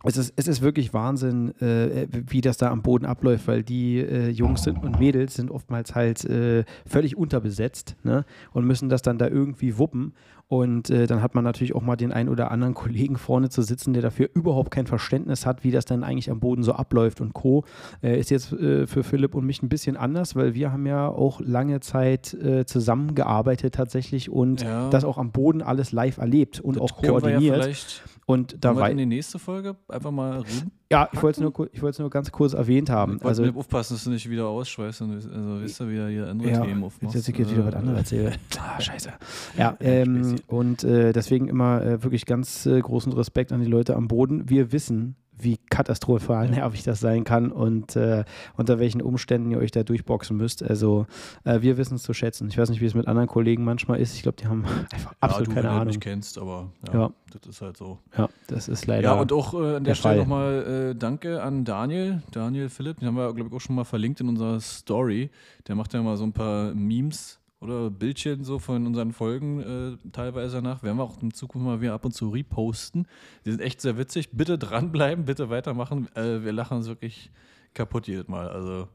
[0.03, 3.99] es ist, es ist wirklich Wahnsinn, äh, wie das da am Boden abläuft, weil die
[3.99, 8.25] äh, Jungs sind und Mädels sind oftmals halt äh, völlig unterbesetzt ne?
[8.53, 10.15] und müssen das dann da irgendwie wuppen.
[10.51, 13.63] Und äh, dann hat man natürlich auch mal den einen oder anderen Kollegen vorne zu
[13.63, 17.21] sitzen, der dafür überhaupt kein Verständnis hat, wie das dann eigentlich am Boden so abläuft.
[17.21, 17.63] Und Co.
[18.03, 21.07] Äh, ist jetzt äh, für Philipp und mich ein bisschen anders, weil wir haben ja
[21.07, 24.91] auch lange Zeit äh, zusammengearbeitet tatsächlich und ja.
[24.91, 28.03] das auch am Boden alles live erlebt und das auch koordiniert.
[28.31, 30.71] Und da war in die nächste Folge einfach mal rüber.
[30.93, 33.21] Ja, ich wollte es nur, ich wollte es nur ganz kurz erwähnt haben.
[33.23, 36.51] Also Also, aufpassen, dass du nicht wieder ausschweißt und also wisst ihr wieder hier andere
[36.51, 37.29] ja, Themen jetzt aufmachst.
[37.29, 38.33] ich jetzt wieder was anderes erzähle.
[38.59, 39.13] Ah, scheiße.
[39.57, 43.95] Ja, ähm, und äh, deswegen immer äh, wirklich ganz äh, großen Respekt an die Leute
[43.95, 44.49] am Boden.
[44.49, 48.25] Wir wissen, wie katastrophal nervig das sein kann und äh,
[48.57, 50.63] unter welchen Umständen ihr euch da durchboxen müsst.
[50.63, 51.07] Also
[51.45, 52.49] äh, wir wissen es zu schätzen.
[52.49, 54.15] Ich weiß nicht, wie es mit anderen Kollegen manchmal ist.
[54.15, 55.87] Ich glaube, die haben einfach absolut ja, du, keine wenn du Ahnung.
[55.89, 57.11] nicht kennst, aber ja, Ja.
[57.33, 57.99] das ist halt so.
[58.17, 59.09] Ja, das ist leider.
[59.09, 62.99] Ja, und auch äh, an der, der Stelle nochmal äh, Danke an Daniel, Daniel Philipp,
[63.01, 65.31] den haben wir, glaube ich, auch schon mal verlinkt in unserer Story.
[65.67, 70.11] Der macht ja mal so ein paar Memes oder Bildchen so von unseren Folgen äh,
[70.13, 70.83] teilweise nach.
[70.83, 73.07] Werden wir auch in Zukunft mal wieder ab und zu reposten.
[73.45, 74.31] Die sind echt sehr witzig.
[74.33, 76.09] Bitte dranbleiben, bitte weitermachen.
[76.17, 77.31] Äh, wir lachen uns wirklich
[77.75, 78.49] kaputt jedes Mal.
[78.49, 78.89] Also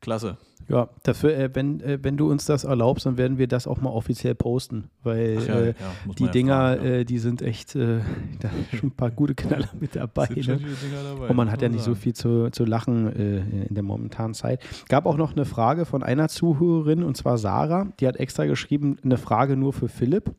[0.00, 0.36] klasse.
[0.68, 3.80] Ja, dafür, äh, wenn, äh, wenn du uns das erlaubst, dann werden wir das auch
[3.80, 5.74] mal offiziell posten, weil ja, äh, ja,
[6.16, 6.82] die Dinger, ja.
[6.82, 7.98] äh, die sind echt, äh,
[8.38, 10.28] da schon ein paar gute Knaller mit dabei.
[10.28, 10.60] Ne?
[11.04, 12.00] dabei, Und man hat ja nicht so sagen.
[12.00, 14.62] viel zu, zu lachen äh, in der momentanen Zeit.
[14.88, 17.88] Gab auch noch eine Frage von einer Zuhörerin, und zwar Sarah.
[17.98, 20.34] Die hat extra geschrieben, eine Frage nur für Philipp.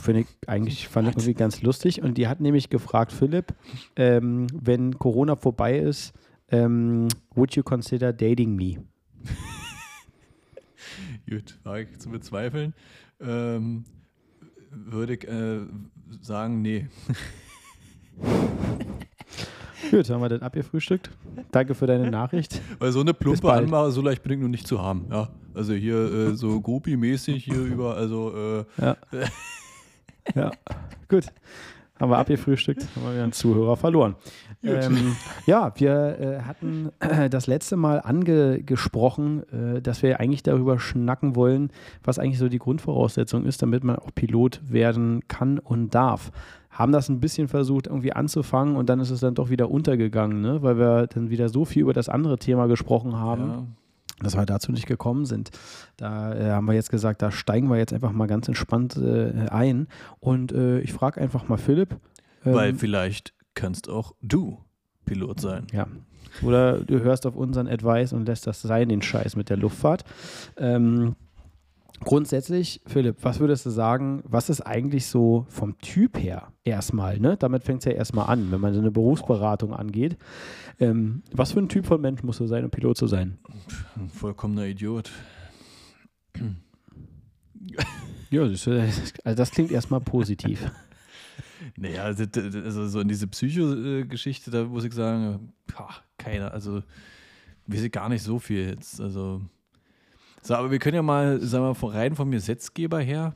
[0.00, 2.02] Finde ich eigentlich, fand ich irgendwie ganz lustig.
[2.02, 3.54] Und die hat nämlich gefragt, Philipp,
[3.96, 6.14] ähm, wenn Corona vorbei ist,
[6.50, 8.76] ähm, would you consider dating me?
[11.28, 12.74] Gut, war ich zu bezweifeln.
[13.20, 13.84] Ähm,
[14.70, 15.60] würde ich äh,
[16.20, 16.86] sagen, nee.
[19.90, 21.10] Gut, haben wir das abgefrühstückt.
[21.52, 22.60] Danke für deine Nachricht.
[22.78, 23.52] Weil so eine plumpe.
[23.52, 25.06] Anmache, so leicht bin ich nur nicht zu haben.
[25.10, 28.96] Ja, also hier äh, so Groupie-mäßig hier über, also äh, Ja.
[30.34, 30.50] ja,
[31.08, 31.26] gut.
[31.98, 34.16] Haben wir abgefrühstückt, haben wir wieder einen Zuhörer verloren.
[34.62, 39.42] Ähm, ja, wir äh, hatten äh, das letzte Mal angesprochen,
[39.76, 41.70] äh, dass wir eigentlich darüber schnacken wollen,
[42.04, 46.32] was eigentlich so die Grundvoraussetzung ist, damit man auch Pilot werden kann und darf.
[46.70, 50.42] Haben das ein bisschen versucht, irgendwie anzufangen und dann ist es dann doch wieder untergegangen,
[50.42, 50.62] ne?
[50.62, 53.64] weil wir dann wieder so viel über das andere Thema gesprochen haben ja,
[54.20, 55.50] dass wir dazu nicht gekommen sind.
[55.96, 59.48] Da äh, haben wir jetzt gesagt, da steigen wir jetzt einfach mal ganz entspannt äh,
[59.50, 59.88] ein.
[60.20, 61.96] Und äh, ich frage einfach mal Philipp.
[62.44, 64.58] ähm, weil vielleicht kannst auch du
[65.04, 65.66] Pilot sein.
[65.72, 65.86] ja.
[66.42, 70.04] Oder du hörst auf unseren Advice und lässt das sein, den Scheiß mit der Luftfahrt.
[70.58, 71.16] Ähm,
[72.00, 77.36] grundsätzlich, Philipp, was würdest du sagen, was ist eigentlich so vom Typ her erstmal, ne?
[77.36, 80.16] Damit fängt es ja erstmal an, wenn man so eine Berufsberatung angeht.
[80.78, 83.38] Ähm, was für ein Typ von Mensch musst du sein, um Pilot zu sein?
[83.96, 85.10] Ein vollkommener Idiot.
[88.30, 88.88] Ja, das, äh,
[89.24, 90.70] also das klingt erstmal positiv.
[91.76, 92.24] Naja, also,
[92.64, 95.52] also so in diese Psycho-Geschichte, da muss ich sagen,
[96.18, 96.82] keiner, also
[97.66, 99.00] weiß ich gar nicht so viel jetzt.
[99.00, 99.42] Also,
[100.46, 103.34] so, aber wir können ja mal, sagen wir, von rein vom Gesetzgeber her,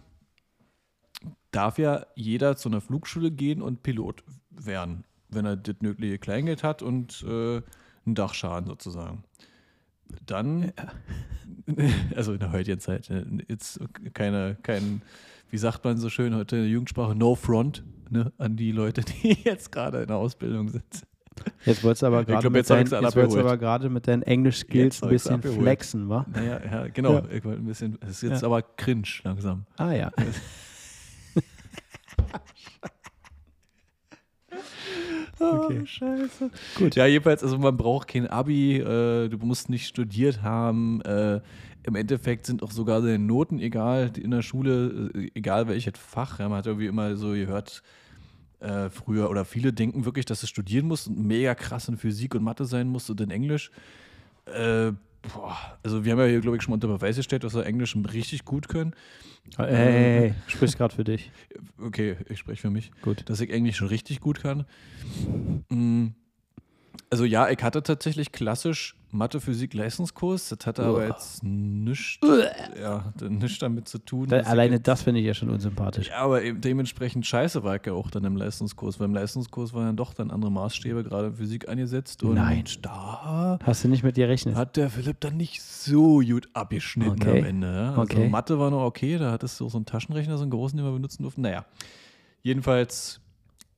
[1.50, 6.62] darf ja jeder zu einer Flugschule gehen und Pilot werden, wenn er das nötige Kleingeld
[6.62, 7.62] hat und äh,
[8.06, 9.24] einen Dachschaden sozusagen.
[10.24, 10.72] Dann,
[12.14, 13.80] also in der heutigen Zeit, äh, jetzt
[14.14, 15.02] keine, kein,
[15.50, 19.02] wie sagt man so schön heute in der Jugendsprache, no front ne, an die Leute,
[19.02, 21.06] die jetzt gerade in der Ausbildung sind.
[21.64, 26.24] Jetzt wolltest du aber gerade mit, deinen- aber gerade mit Englisch-Skills ein bisschen flexen, wa?
[26.32, 27.14] Naja, ja, genau.
[27.14, 27.22] Ja.
[27.32, 28.48] Ich wollte ein bisschen, es ist jetzt Ja.
[28.48, 29.64] aber cringe langsam.
[29.76, 30.10] Ah ja.
[35.42, 35.86] Okay.
[35.86, 36.50] scheiße.
[36.76, 36.96] Gut.
[36.96, 41.00] Ja, jedenfalls, also man braucht kein Abi, äh, du musst nicht studiert haben.
[41.02, 41.40] Äh,
[41.84, 46.38] Im Endeffekt sind auch sogar deine Noten egal, in der Schule, äh, egal welches Fach.
[46.40, 47.82] Ja, man hat irgendwie immer so gehört,
[48.60, 52.34] äh, früher, oder viele denken wirklich, dass du studieren musst und mega krass in Physik
[52.34, 53.70] und Mathe sein musst und in Englisch.
[54.46, 54.92] Äh,
[55.34, 57.64] boah, also wir haben ja hier, glaube ich, schon mal unter Beweis gestellt, dass wir
[57.66, 58.94] Englisch richtig gut können.
[59.56, 61.30] Hey, hey, hey, sprich gerade für dich.
[61.82, 62.90] Okay, ich spreche für mich.
[63.02, 63.28] Gut.
[63.28, 64.66] dass ich Englisch schon richtig gut kann.
[65.70, 66.08] Mm,
[67.08, 70.48] Also ja, ich hatte tatsächlich klassisch Mathe, Physik, Leistungskurs.
[70.50, 71.06] Das hatte aber Uah.
[71.08, 72.18] jetzt nichts,
[72.80, 73.12] ja,
[73.60, 74.28] damit zu tun.
[74.28, 76.08] Da, alleine jetzt- das finde ich ja schon unsympathisch.
[76.08, 79.72] Ja, aber eben dementsprechend scheiße war ich ja auch dann im Leistungskurs, weil im Leistungskurs
[79.74, 82.22] waren dann doch dann andere Maßstäbe, gerade in Physik angesetzt.
[82.22, 82.64] Und Nein.
[82.82, 84.54] da Hast du nicht mit dir rechnet?
[84.54, 87.38] hat der Philipp dann nicht so gut abgeschnitten Okay.
[87.40, 87.66] am Ende.
[87.74, 87.88] Ja?
[87.90, 88.28] Also Okay.
[88.28, 90.86] Mathe war noch okay, da hattest du auch so einen Taschenrechner, so einen großen, den
[90.86, 91.40] wir benutzen durften.
[91.42, 91.64] Naja,
[92.42, 93.20] jedenfalls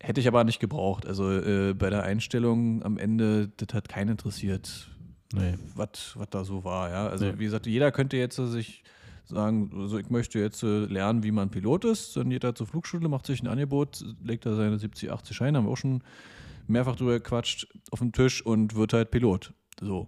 [0.01, 1.07] hätte ich aber nicht gebraucht.
[1.07, 4.88] Also äh, bei der Einstellung am Ende, das hat keinen interessiert,
[5.35, 5.55] Nee.
[5.75, 5.88] was
[6.31, 6.90] da so war.
[6.90, 7.07] Ja?
[7.09, 7.35] Also Nee.
[7.38, 8.83] wie gesagt, jeder könnte jetzt äh, sich
[9.25, 12.16] sagen, also ich möchte jetzt äh, lernen, wie man Pilot ist.
[12.16, 15.59] Dann geht er zur Flugschule, macht sich ein Angebot, legt da seine 70, 80 Scheine,
[15.59, 16.03] haben wir auch schon
[16.66, 19.53] mehrfach drüber gequatscht, auf den Tisch und wird halt Pilot.
[19.81, 20.07] So.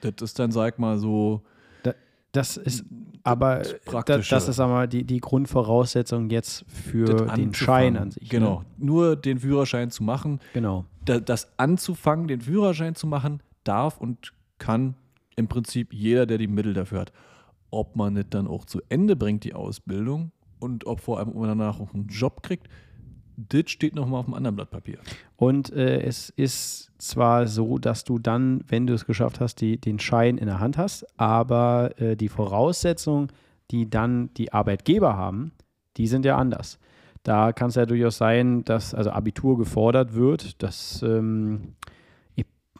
[0.00, 1.42] Das ist dann, sag mal, so
[1.82, 1.94] Da-
[2.32, 2.84] das ist
[3.24, 3.62] aber
[4.04, 8.24] das, das ist aber die, die Grundvoraussetzung jetzt für den Schein an sich.
[8.24, 8.28] Ne?
[8.30, 8.66] Genau, ne?
[8.78, 10.40] nur den Führerschein zu machen.
[10.52, 10.84] Genau.
[11.04, 14.94] das anzufangen, den Führerschein zu machen, darf und kann
[15.36, 17.12] im Prinzip jeder, der die Mittel dafür hat.
[17.70, 21.48] Ob man nicht dann auch zu Ende bringt, die Ausbildung, und ob vor allem man
[21.48, 22.68] danach auch einen Job kriegt,
[23.36, 24.98] das steht nochmal auf einem anderen Blatt Papier.
[25.36, 29.80] Und äh, es ist zwar so, dass du dann, wenn du es geschafft hast, die,
[29.80, 33.28] den Schein in der Hand hast, aber äh, die Voraussetzungen,
[33.70, 35.52] die dann die Arbeitgeber haben,
[35.96, 36.78] die sind ja anders.
[37.22, 40.62] Da kann es ja durchaus sein, dass also Abitur gefordert wird.
[40.62, 41.74] Das ähm,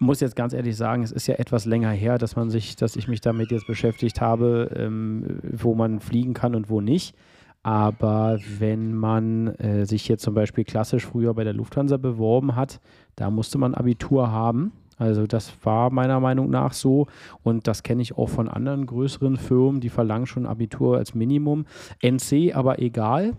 [0.03, 2.97] muss jetzt ganz ehrlich sagen, es ist ja etwas länger her, dass man sich, dass
[2.97, 7.15] ich mich damit jetzt beschäftigt habe, ähm, wo man fliegen kann und wo nicht.
[7.63, 12.81] Aber wenn man äh, sich jetzt zum Beispiel klassisch früher bei der Lufthansa beworben hat,
[13.15, 14.73] da musste man Abitur haben.
[14.99, 17.07] Also das war meiner Meinung nach so
[17.43, 21.67] und das kenne ich auch von anderen größeren Firmen, die verlangen schon Abitur als Minimum.
[22.03, 23.37] NC aber egal,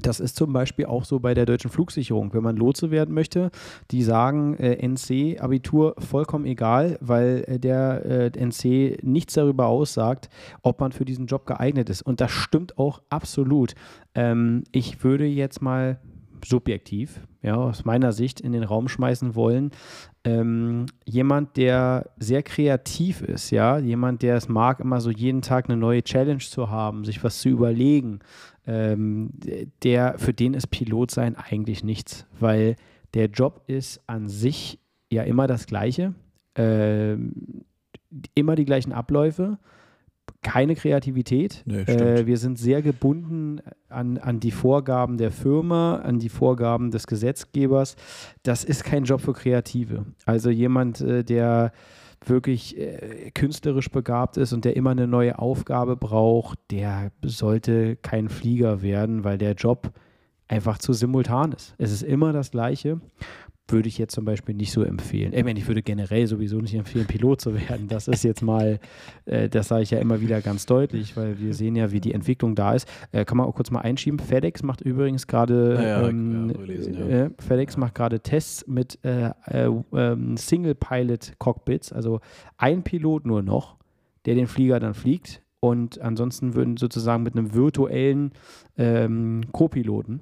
[0.00, 2.32] das ist zum Beispiel auch so bei der deutschen Flugsicherung.
[2.32, 3.50] Wenn man Lotse werden möchte,
[3.90, 10.28] die sagen äh, NC, Abitur vollkommen egal, weil äh, der äh, NC nichts darüber aussagt,
[10.62, 12.02] ob man für diesen Job geeignet ist.
[12.02, 13.74] Und das stimmt auch absolut.
[14.14, 15.98] Ähm, ich würde jetzt mal
[16.44, 19.70] subjektiv, ja, aus meiner Sicht in den Raum schmeißen wollen.
[20.24, 25.68] Ähm, jemand, der sehr kreativ ist, ja, jemand, der es mag, immer so jeden Tag
[25.68, 28.20] eine neue Challenge zu haben, sich was zu überlegen,
[28.68, 29.30] ähm,
[29.82, 32.76] der, für den ist Pilot sein eigentlich nichts, weil
[33.14, 34.78] der Job ist an sich
[35.10, 36.14] ja immer das Gleiche,
[36.54, 37.64] ähm,
[38.34, 39.58] immer die gleichen Abläufe,
[40.42, 41.62] keine Kreativität.
[41.64, 46.90] Nee, äh, wir sind sehr gebunden an, an die Vorgaben der Firma, an die Vorgaben
[46.90, 47.96] des Gesetzgebers.
[48.42, 50.04] Das ist kein Job für Kreative.
[50.26, 51.72] Also jemand, äh, der
[52.24, 58.28] wirklich äh, künstlerisch begabt ist und der immer eine neue Aufgabe braucht, der sollte kein
[58.28, 59.92] Flieger werden, weil der Job
[60.48, 61.74] einfach zu simultan ist.
[61.78, 63.00] Es ist immer das Gleiche
[63.68, 65.32] würde ich jetzt zum Beispiel nicht so empfehlen.
[65.32, 67.88] Ich meine, ich würde generell sowieso nicht empfehlen, Pilot zu werden.
[67.88, 68.80] Das ist jetzt mal,
[69.26, 72.14] äh, das sage ich ja immer wieder ganz deutlich, weil wir sehen ja, wie die
[72.14, 72.88] Entwicklung da ist.
[73.12, 74.18] Äh, kann man auch kurz mal einschieben.
[74.18, 79.70] FedEx macht übrigens gerade ja, ähm, ja, äh, FedEx macht gerade Tests mit äh, äh,
[79.92, 82.20] ähm, Single-Pilot-Cockpits, also
[82.56, 83.76] ein Pilot nur noch,
[84.24, 85.42] der den Flieger dann fliegt.
[85.60, 88.32] Und ansonsten würden sozusagen mit einem virtuellen
[88.76, 90.20] ähm, Co-Piloten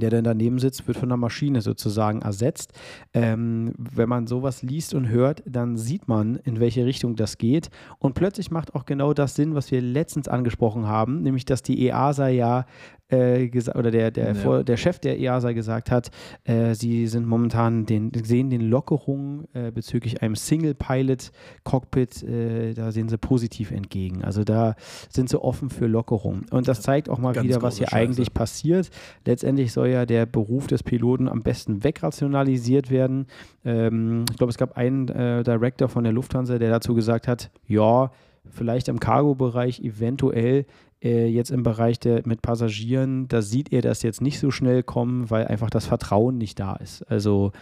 [0.00, 2.72] der dann daneben sitzt, wird von einer Maschine sozusagen ersetzt.
[3.14, 7.70] Ähm, wenn man sowas liest und hört, dann sieht man, in welche Richtung das geht.
[7.98, 11.86] Und plötzlich macht auch genau das Sinn, was wir letztens angesprochen haben, nämlich dass die
[11.86, 12.66] EASA ja
[13.10, 14.34] äh, oder der, der, ja.
[14.34, 16.10] vor, der Chef der EASA gesagt hat,
[16.44, 23.08] äh, sie sind momentan den, sehen den Lockerungen äh, bezüglich einem Single-Pilot-Cockpit, äh, da sehen
[23.08, 24.24] sie positiv entgegen.
[24.24, 24.74] Also da
[25.08, 26.46] sind sie offen für Lockerungen.
[26.50, 27.96] Und das zeigt auch mal Ganz wieder, was hier Scheiße.
[27.96, 28.90] eigentlich passiert.
[29.24, 33.26] Letztendlich soll ja der Beruf des Piloten am besten wegrationalisiert werden.
[33.64, 37.50] Ähm, ich glaube, es gab einen äh, Director von der Lufthansa, der dazu gesagt hat,
[37.66, 38.10] ja,
[38.48, 40.66] vielleicht im Cargo-Bereich eventuell
[41.02, 44.82] äh, jetzt im Bereich der mit Passagieren, da sieht er das jetzt nicht so schnell
[44.82, 47.02] kommen, weil einfach das Vertrauen nicht da ist.
[47.10, 47.52] Also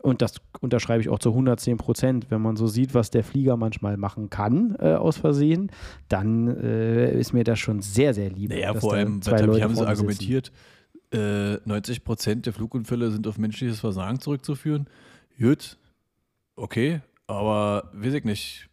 [0.00, 2.30] und das unterschreibe ich auch zu 110 Prozent.
[2.30, 5.70] Wenn man so sieht, was der Flieger manchmal machen kann äh, aus Versehen,
[6.08, 8.50] dann äh, ist mir das schon sehr, sehr lieb.
[8.50, 10.50] Naja, vor allem, zwei Leute haben sie argumentiert,
[11.12, 14.86] äh, 90 Prozent der Flugunfälle sind auf menschliches Versagen zurückzuführen.
[15.38, 15.76] Gut,
[16.56, 18.68] okay, aber weiß ich nicht,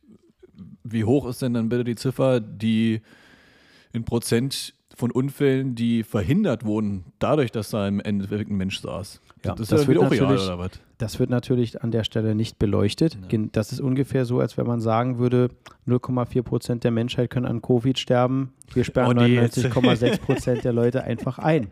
[0.84, 3.02] wie hoch ist denn dann bitte die Ziffer, die
[3.94, 9.22] in Prozent von Unfällen, die verhindert wurden, dadurch, dass da im Endeffekt ein Mensch saß.
[9.46, 10.72] Ja, das, das, wird auch real, oder was?
[11.00, 13.18] Das wird natürlich an der Stelle nicht beleuchtet.
[13.32, 13.40] Ja.
[13.54, 15.48] Das ist ungefähr so, als wenn man sagen würde,
[15.88, 18.52] 0,4 Prozent der Menschheit können an Covid sterben.
[18.74, 21.70] Wir sperren oh, 99,6 Prozent der Leute einfach ein.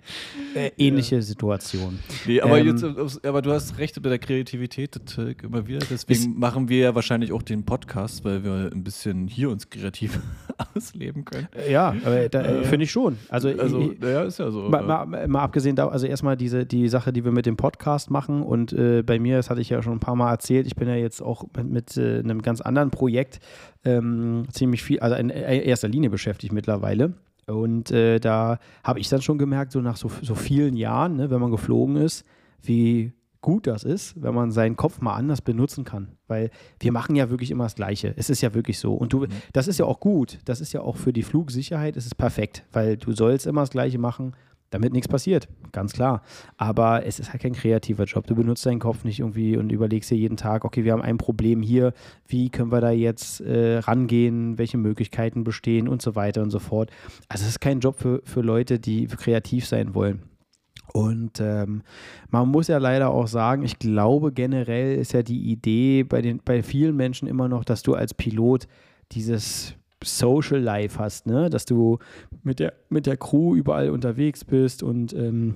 [0.55, 1.21] Äh, ähnliche ja.
[1.21, 1.99] Situation.
[2.25, 5.85] Nee, aber, ähm, jetzt, aber du hast recht mit der Kreativität das, äh, immer wieder.
[5.89, 10.19] Deswegen machen wir ja wahrscheinlich auch den Podcast, weil wir ein bisschen hier uns kreativ
[10.75, 11.49] ausleben können.
[11.69, 13.17] Ja, äh, finde ich schon.
[13.29, 14.69] Also, also ich, ja, ist ja so.
[14.69, 18.09] Mal, mal, mal abgesehen da, also erstmal diese die Sache, die wir mit dem Podcast
[18.09, 20.75] machen und äh, bei mir, das hatte ich ja schon ein paar Mal erzählt, ich
[20.75, 23.39] bin ja jetzt auch mit, mit äh, einem ganz anderen Projekt
[23.85, 27.13] ähm, ziemlich viel, also in erster Linie beschäftigt mittlerweile.
[27.47, 31.29] Und äh, da habe ich dann schon gemerkt, so nach so, so vielen Jahren, ne,
[31.29, 32.25] wenn man geflogen ist,
[32.61, 36.17] wie gut das ist, wenn man seinen Kopf mal anders benutzen kann.
[36.27, 36.49] Weil
[36.79, 38.13] wir machen ja wirklich immer das Gleiche.
[38.17, 38.93] Es ist ja wirklich so.
[38.93, 39.27] Und du, mhm.
[39.53, 40.39] das ist ja auch gut.
[40.43, 43.69] Das ist ja auch für die Flugsicherheit, ist es perfekt, weil du sollst immer das
[43.69, 44.33] Gleiche machen
[44.69, 46.21] damit nichts passiert, ganz klar.
[46.57, 48.27] Aber es ist halt kein kreativer Job.
[48.27, 51.17] Du benutzt deinen Kopf nicht irgendwie und überlegst dir jeden Tag, okay, wir haben ein
[51.17, 51.93] Problem hier,
[52.27, 56.59] wie können wir da jetzt äh, rangehen, welche Möglichkeiten bestehen und so weiter und so
[56.59, 56.91] fort.
[57.29, 60.23] Also es ist kein Job für, für Leute, die kreativ sein wollen.
[60.93, 61.83] Und ähm,
[62.29, 66.41] man muss ja leider auch sagen, ich glaube generell ist ja die Idee bei, den,
[66.43, 68.67] bei vielen Menschen immer noch, dass du als Pilot
[69.11, 71.49] dieses Social Life hast, ne?
[71.49, 71.99] dass du
[72.43, 75.55] mit der, mit der Crew überall unterwegs bist und ähm,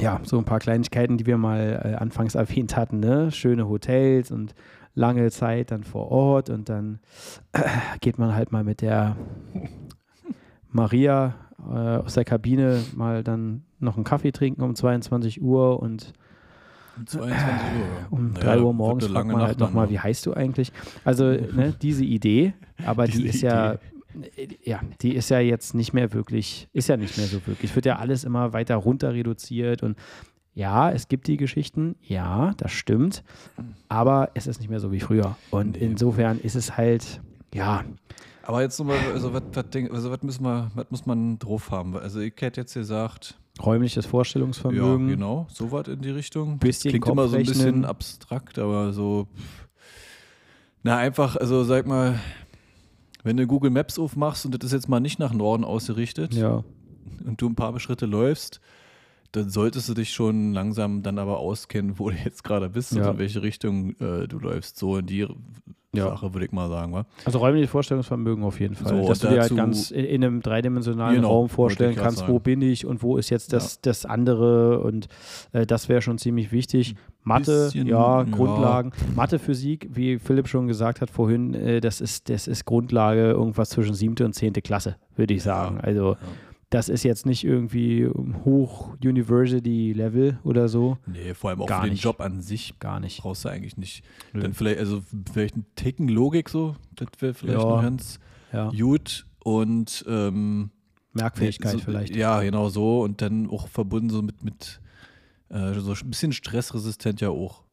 [0.00, 3.32] ja, so ein paar Kleinigkeiten, die wir mal äh, anfangs erwähnt hatten, ne?
[3.32, 4.54] schöne Hotels und
[4.94, 7.00] lange Zeit dann vor Ort und dann
[7.52, 7.62] äh,
[8.00, 9.16] geht man halt mal mit der
[10.70, 11.34] Maria
[11.68, 16.12] äh, aus der Kabine mal dann noch einen Kaffee trinken um 22 Uhr und
[17.06, 18.06] 22 Uhr.
[18.10, 20.72] Um naja, 3 Uhr morgens fragt man halt nochmal, wie heißt du eigentlich?
[21.04, 23.78] Also ne, diese Idee, aber diese die ist ja,
[24.64, 27.74] ja, die ist ja jetzt nicht mehr wirklich, ist ja nicht mehr so wirklich.
[27.74, 29.96] Wird ja alles immer weiter runter reduziert und
[30.54, 33.22] ja, es gibt die Geschichten, ja, das stimmt,
[33.88, 35.36] aber es ist nicht mehr so wie früher.
[35.50, 35.86] Und nee.
[35.86, 37.20] insofern ist es halt,
[37.54, 37.84] ja.
[38.42, 41.96] Aber jetzt nochmal, also was, also was, müssen wir, was muss man drauf haben?
[41.96, 45.08] Also ich hätte jetzt gesagt, Räumliches Vorstellungsvermögen.
[45.08, 46.58] Ja, genau, so was in die Richtung.
[46.58, 49.26] Bisschen Klingt immer so ein bisschen abstrakt, aber so.
[50.82, 52.20] Na, einfach, also sag mal,
[53.24, 56.62] wenn du Google Maps aufmachst und das ist jetzt mal nicht nach Norden ausgerichtet ja.
[57.26, 58.60] und du ein paar Schritte läufst,
[59.32, 63.02] dann solltest du dich schon langsam dann aber auskennen, wo du jetzt gerade bist ja.
[63.02, 64.78] und in welche Richtung äh, du läufst.
[64.78, 65.26] So in die
[65.94, 66.08] ja.
[66.10, 66.92] Sache, würde ich mal sagen.
[66.92, 67.06] Wa?
[67.24, 68.88] Also räumliches Vorstellungsvermögen auf jeden Fall.
[68.88, 72.38] So, dass du dir halt ganz in, in einem dreidimensionalen genau, Raum vorstellen kannst, wo
[72.38, 73.80] bin ich und wo ist jetzt das, ja.
[73.82, 75.08] das andere und
[75.52, 76.94] äh, das wäre schon ziemlich wichtig.
[77.24, 78.92] Mathe, Bisschen, ja, Grundlagen.
[78.94, 79.14] Ja.
[79.16, 83.70] Mathe, Physik, wie Philipp schon gesagt hat vorhin, äh, das, ist, das ist Grundlage irgendwas
[83.70, 85.80] zwischen siebte und zehnte Klasse, würde ich sagen.
[85.80, 86.16] Also
[86.70, 88.08] das ist jetzt nicht irgendwie
[88.44, 90.98] hoch University-Level oder so.
[91.06, 92.04] Nee, vor allem auch Gar für den nicht.
[92.04, 93.22] Job an sich Gar nicht.
[93.22, 94.04] brauchst du eigentlich nicht.
[94.32, 94.42] Nö.
[94.42, 95.02] Dann vielleicht, also
[95.32, 97.80] vielleicht ein Ticken Logik so, das wäre vielleicht ja.
[97.80, 98.20] ganz
[98.52, 98.70] ja.
[98.70, 100.70] gut und ähm,
[101.14, 102.14] Merkfähigkeit so, vielleicht.
[102.14, 104.80] Ja, genau so und dann auch verbunden so mit, mit
[105.48, 107.64] äh, so ein bisschen stressresistent ja auch.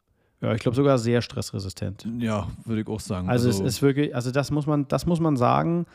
[0.41, 2.07] Ja, ich glaube sogar sehr stressresistent.
[2.19, 3.29] Ja, würde ich auch sagen.
[3.29, 5.85] Also, also, es ist wirklich, also das muss man, das muss man sagen.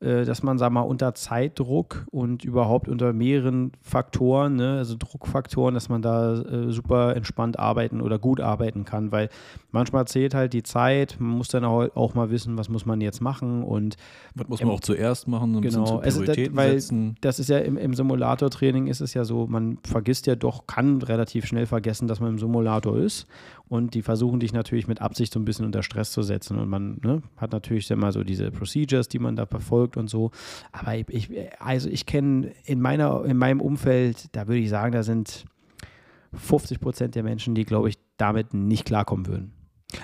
[0.00, 5.72] Äh, dass man, sag mal, unter Zeitdruck und überhaupt unter mehreren Faktoren, ne, also Druckfaktoren,
[5.72, 9.30] dass man da äh, super entspannt arbeiten oder gut arbeiten kann, weil
[9.70, 13.22] manchmal zählt halt die Zeit, man muss dann auch, mal wissen, was muss man jetzt
[13.22, 13.96] machen und
[14.34, 17.16] was muss man ähm, auch zuerst machen, so ein genau, bisschen also das, weil setzen.
[17.22, 21.00] das ist ja im, im Simulator-Training ist es ja so, man vergisst ja doch, kann
[21.00, 23.26] relativ schnell vergessen, dass man im Simulator ist.
[23.68, 26.58] Und die versuchen dich natürlich mit Absicht so ein bisschen unter Stress zu setzen.
[26.58, 30.30] Und man ne, hat natürlich immer so diese Procedures, die man da verfolgt und so.
[30.72, 35.02] Aber ich, also ich kenne in meiner, in meinem Umfeld, da würde ich sagen, da
[35.02, 35.44] sind
[36.34, 39.52] 50 Prozent der Menschen, die, glaube ich, damit nicht klarkommen würden.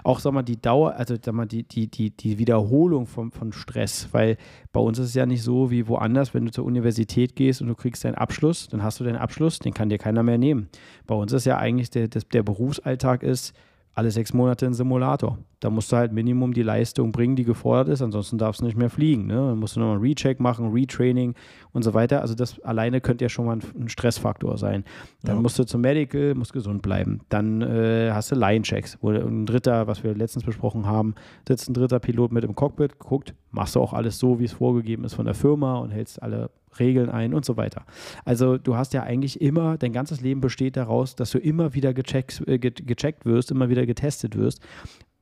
[0.04, 3.52] Auch, sag mal, die Dauer, also sag mal, die, die, die, die Wiederholung von, von
[3.52, 4.36] Stress, weil
[4.72, 7.68] bei uns ist es ja nicht so wie woanders, wenn du zur Universität gehst und
[7.68, 10.68] du kriegst deinen Abschluss, dann hast du deinen Abschluss, den kann dir keiner mehr nehmen.
[11.06, 13.54] Bei uns ist ja eigentlich der, der, der Berufsalltag ist,
[13.92, 15.38] alle sechs Monate ein Simulator.
[15.62, 18.76] Da musst du halt Minimum die Leistung bringen, die gefordert ist, ansonsten darfst du nicht
[18.76, 19.28] mehr fliegen.
[19.28, 19.34] Ne?
[19.36, 21.34] Dann musst du nochmal einen Recheck machen, Retraining
[21.72, 22.20] und so weiter.
[22.20, 24.82] Also das alleine könnte ja schon mal ein Stressfaktor sein.
[25.22, 25.40] Dann ja.
[25.40, 27.20] musst du zum Medical, musst gesund bleiben.
[27.28, 31.14] Dann äh, hast du Line-Checks, wo ein dritter, was wir letztens besprochen haben,
[31.46, 34.52] sitzt ein dritter Pilot mit im Cockpit, guckt, machst du auch alles so, wie es
[34.52, 37.84] vorgegeben ist von der Firma und hältst alle Regeln ein und so weiter.
[38.24, 41.94] Also du hast ja eigentlich immer, dein ganzes Leben besteht daraus, dass du immer wieder
[41.94, 44.60] gecheckt, äh, gecheckt wirst, immer wieder getestet wirst.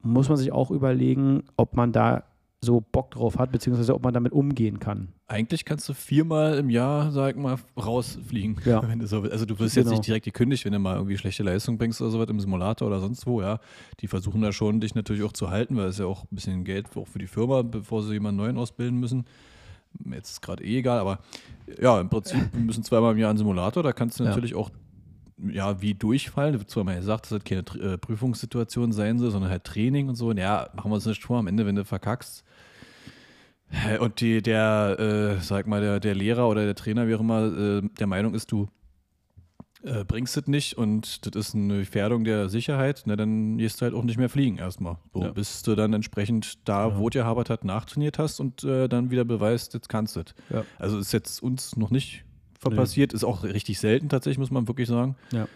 [0.02, 2.24] Muss man sich auch überlegen, ob man da
[2.62, 5.08] so Bock drauf hat, beziehungsweise ob man damit umgehen kann.
[5.26, 8.58] Eigentlich kannst du viermal im Jahr, sag mal, rausfliegen.
[8.66, 8.82] Ja.
[8.88, 9.86] Wenn du so, also du wirst genau.
[9.86, 12.88] jetzt nicht direkt gekündigt, wenn du mal irgendwie schlechte Leistung bringst oder sowas im Simulator
[12.88, 13.60] oder sonst wo, ja.
[14.00, 16.64] Die versuchen da schon, dich natürlich auch zu halten, weil es ja auch ein bisschen
[16.64, 19.24] Geld auch für die Firma, bevor sie jemanden neuen ausbilden müssen.
[20.12, 21.18] Jetzt ist gerade eh egal, aber
[21.80, 24.30] ja, im Prinzip wir müssen zweimal im Jahr einen Simulator, da kannst du ja.
[24.30, 24.70] natürlich auch
[25.48, 26.54] ja, wie durchfallen.
[26.54, 30.08] Da wird zwar mal gesagt, dass das keine äh, Prüfungssituation sein soll, sondern halt Training
[30.08, 30.28] und so.
[30.28, 32.44] Und ja, machen wir uns nicht vor, am Ende, wenn du verkackst.
[34.00, 34.96] Und die, der,
[35.38, 38.34] äh, sag mal, der, der Lehrer oder der Trainer, wie auch immer, äh, der Meinung
[38.34, 38.68] ist, du
[39.82, 43.84] äh, bringst es nicht und das ist eine Gefährdung der Sicherheit, ne, dann gehst du
[43.84, 44.98] halt auch nicht mehr fliegen erstmal.
[45.14, 45.30] So, ja.
[45.30, 46.98] Bis du dann entsprechend da, ja.
[46.98, 50.34] wo dir Habert hat, nachtrainiert hast und äh, dann wieder beweist, jetzt kannst du es.
[50.50, 50.64] Ja.
[50.78, 52.24] Also ist jetzt uns noch nicht
[52.68, 52.76] nee.
[52.76, 55.16] passiert, ist auch richtig selten tatsächlich, muss man wirklich sagen.
[55.32, 55.48] Ja.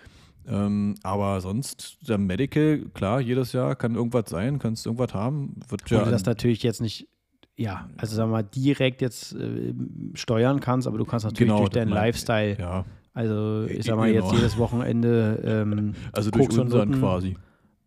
[0.47, 5.57] Ähm, aber sonst, der Medical, klar, jedes Jahr kann irgendwas sein, kannst irgendwas haben.
[5.69, 7.09] Wird ja du das natürlich jetzt nicht
[7.57, 9.73] ja, also sagen wir mal, direkt jetzt äh,
[10.15, 14.11] steuern kannst, aber du kannst natürlich genau, durch deinen Lifestyle ja Also ich sag mal
[14.11, 14.35] jetzt Genau.
[14.35, 15.41] jedes Wochenende.
[15.45, 17.37] Ähm, Also durch Koks und unseren quasi.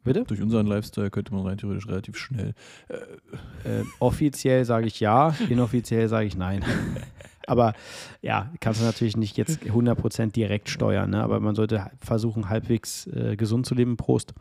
[0.06, 0.24] bitte?
[0.24, 2.54] Durch unseren Lifestyle könnte man rein theoretisch relativ schnell.
[2.88, 6.64] Äh, offiziell sage ich ja, inoffiziell sage ich nein.
[7.48, 7.74] Aber
[8.22, 11.24] ja, kannst du natürlich nicht jetzt 100% direkt steuern, ne?
[11.24, 13.96] aber man sollte versuchen, halbwegs äh, gesund zu leben.
[13.96, 14.34] Prost.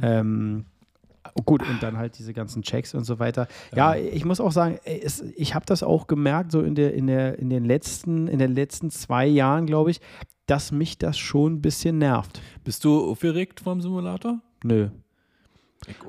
[0.00, 0.64] Ähm,
[1.44, 3.48] gut, und dann halt diese ganzen Checks und so weiter.
[3.74, 6.94] Ja, ich muss auch sagen, ey, es, ich habe das auch gemerkt, so in, der,
[6.94, 10.00] in, der, in, den letzten, in den letzten zwei Jahren, glaube ich,
[10.46, 12.40] dass mich das schon ein bisschen nervt.
[12.62, 14.40] Bist du aufgeregt vom Simulator?
[14.62, 14.90] Nö,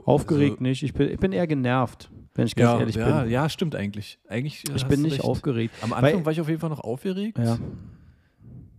[0.06, 0.84] aufgeregt Also, nicht.
[0.84, 3.32] Ich bin, ich bin eher genervt, wenn ich ganz ja, ehrlich ja, bin.
[3.32, 4.20] ja, stimmt eigentlich.
[4.28, 5.24] Eigentlich Ich hast bin nicht recht.
[5.24, 5.74] aufgeregt.
[5.82, 7.38] Am Anfang Weil- war ich auf jeden Fall noch aufgeregt.
[7.40, 7.58] Ja.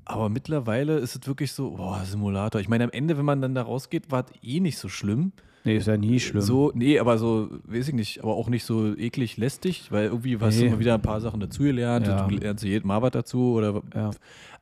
[0.05, 2.61] Aber mittlerweile ist es wirklich so, boah, Simulator.
[2.61, 5.33] Ich meine, am Ende, wenn man dann da rausgeht, war es eh nicht so schlimm.
[5.67, 6.41] Nee, ist ja nie schlimm.
[6.41, 10.39] So, nee, aber so, weiß ich nicht, aber auch nicht so eklig lästig, weil irgendwie
[10.39, 10.62] hast Nee.
[10.62, 12.07] du immer wieder ein paar Sachen dazugelernt.
[12.07, 12.27] Ja.
[12.27, 13.55] Du lernst jedes Mal was dazu.
[13.55, 14.11] Oder, Ja.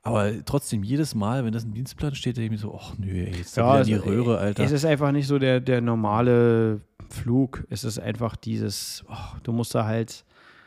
[0.03, 3.07] Aber trotzdem, jedes Mal, wenn das im Dienstplan steht, denke ich mir so, ach nö,
[3.11, 4.63] ey, jetzt Ja, wieder die Röhre, Alter.
[4.63, 7.65] Es ist einfach nicht so der, der normale Flug.
[7.71, 10.25] Es ist einfach dieses, oh, du musst da halt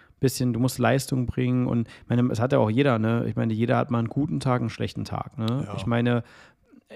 [0.09, 3.25] ein bisschen, du musst Leistung bringen und ich meine, es hat ja auch jeder, ne?
[3.27, 5.65] Ich meine, jeder hat mal einen guten Tag, einen schlechten Tag, ne?
[5.67, 5.75] Ja.
[5.77, 6.23] Ich meine,
[6.89, 6.95] äh,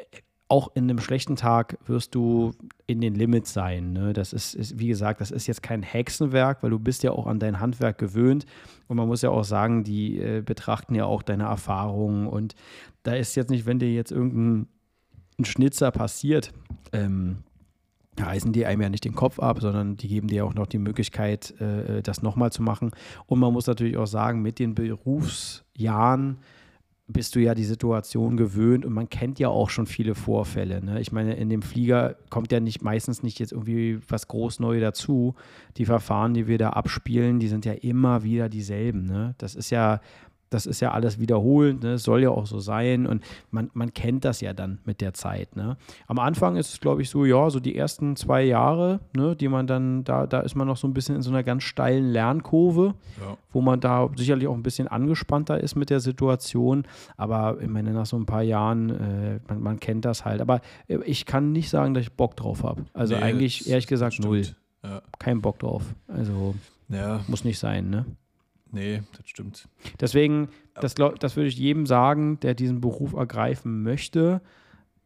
[0.51, 2.51] auch in einem schlechten Tag wirst du
[2.85, 3.93] in den Limits sein.
[3.93, 4.11] Ne?
[4.11, 7.25] Das ist, ist, wie gesagt, das ist jetzt kein Hexenwerk, weil du bist ja auch
[7.25, 8.45] an dein Handwerk gewöhnt.
[8.87, 12.27] Und man muss ja auch sagen, die äh, betrachten ja auch deine Erfahrungen.
[12.27, 12.55] Und
[13.03, 14.67] da ist jetzt nicht, wenn dir jetzt irgendein
[15.39, 16.51] ein Schnitzer passiert,
[16.91, 17.43] ähm,
[18.19, 20.79] reißen die einem ja nicht den Kopf ab, sondern die geben dir auch noch die
[20.79, 22.91] Möglichkeit, äh, das nochmal zu machen.
[23.25, 26.39] Und man muss natürlich auch sagen, mit den Berufsjahren
[27.13, 30.83] bist du ja die Situation gewöhnt und man kennt ja auch schon viele Vorfälle.
[30.83, 30.99] Ne?
[31.01, 34.79] Ich meine, in dem Flieger kommt ja nicht meistens nicht jetzt irgendwie was groß neu
[34.79, 35.35] dazu.
[35.77, 39.05] Die Verfahren, die wir da abspielen, die sind ja immer wieder dieselben.
[39.05, 39.35] Ne?
[39.37, 40.01] Das ist ja,
[40.51, 41.97] das ist ja alles wiederholend, ne?
[41.97, 45.55] soll ja auch so sein und man, man kennt das ja dann mit der Zeit.
[45.55, 45.77] Ne?
[46.07, 49.47] Am Anfang ist es, glaube ich, so, ja, so die ersten zwei Jahre, ne, die
[49.47, 52.11] man dann, da, da ist man noch so ein bisschen in so einer ganz steilen
[52.11, 53.37] Lernkurve ja.
[53.51, 56.85] wo man da sicherlich auch ein bisschen angespannter ist mit der Situation.
[57.17, 60.41] Aber ich meine, nach so ein paar Jahren, äh, man, man kennt das halt.
[60.41, 62.85] Aber äh, ich kann nicht sagen, dass ich Bock drauf habe.
[62.93, 64.27] Also Nee, eigentlich ehrlich gesagt stimmt.
[64.27, 64.41] null.
[64.83, 65.01] Ja.
[65.19, 65.83] Kein Bock drauf.
[66.07, 66.55] Also
[66.89, 68.05] ja, muss nicht sein, ne?
[68.71, 69.67] Nee, das stimmt.
[69.99, 74.41] Deswegen, das, glaub- das würde ich jedem sagen, der diesen Beruf ergreifen möchte,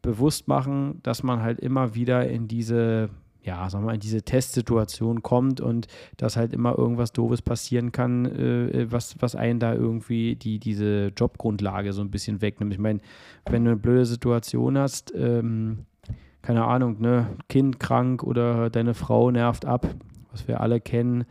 [0.01, 3.09] bewusst machen, dass man halt immer wieder in diese,
[3.41, 5.87] ja, sagen wir mal, in diese Testsituation kommt und
[6.17, 11.07] dass halt immer irgendwas Doofes passieren kann, äh, was, was einen da irgendwie die, diese
[11.17, 12.73] Jobgrundlage so ein bisschen wegnimmt.
[12.73, 12.99] Ich meine,
[13.49, 15.85] wenn du eine blöde Situation hast, ähm,
[16.43, 19.87] keine Ahnung, ne, Kind krank oder deine Frau nervt ab,
[20.31, 21.25] was wir alle kennen,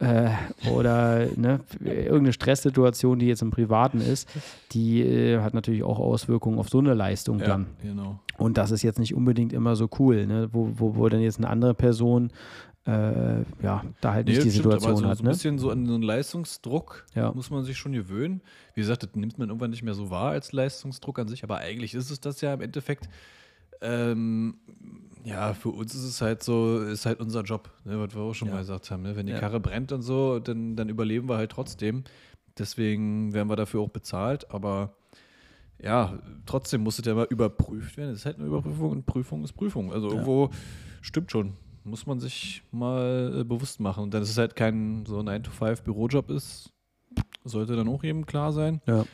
[0.00, 0.30] äh,
[0.70, 4.28] oder ne, irgendeine Stresssituation, die jetzt im Privaten ist,
[4.72, 7.66] die äh, hat natürlich auch Auswirkungen auf so eine Leistung Ja, dann.
[7.80, 8.18] genau.
[8.36, 10.48] Und das ist jetzt nicht unbedingt immer so cool, ne?
[10.52, 12.30] wo, wo, wo dann jetzt eine andere Person
[12.86, 15.16] äh, ja, da halt nicht Nee, die das stimmt, aber Situation so, hat.
[15.18, 15.30] so ein Ne?
[15.30, 17.32] bisschen so an so einen Leistungsdruck Ja.
[17.32, 18.42] muss man sich schon gewöhnen.
[18.74, 21.58] Wie gesagt, das nimmt man irgendwann nicht mehr so wahr als Leistungsdruck an sich, aber
[21.58, 23.08] eigentlich ist es das ja im Endeffekt.
[23.80, 24.56] Ähm,
[25.24, 28.34] ja, für uns ist es halt so, ist halt unser Job, ne, was wir auch
[28.34, 28.54] schon Ja.
[28.54, 29.02] mal gesagt haben.
[29.02, 29.16] Ne?
[29.16, 29.40] Wenn die Ja.
[29.40, 32.04] Karre brennt und so, dann, dann überleben wir halt trotzdem.
[32.58, 34.94] Deswegen werden wir dafür auch bezahlt, aber
[35.82, 38.10] ja, trotzdem muss es ja mal überprüft werden.
[38.10, 39.92] Es ist halt eine Überprüfung und Prüfung ist Prüfung.
[39.92, 40.50] Also irgendwo
[41.00, 41.54] stimmt schon.
[41.82, 44.04] Muss man sich mal äh, bewusst machen.
[44.04, 46.70] Und dass es halt kein so 9-to-5-Bürojob ist,
[47.44, 48.80] sollte dann auch jedem klar sein.
[48.86, 49.04] Ja.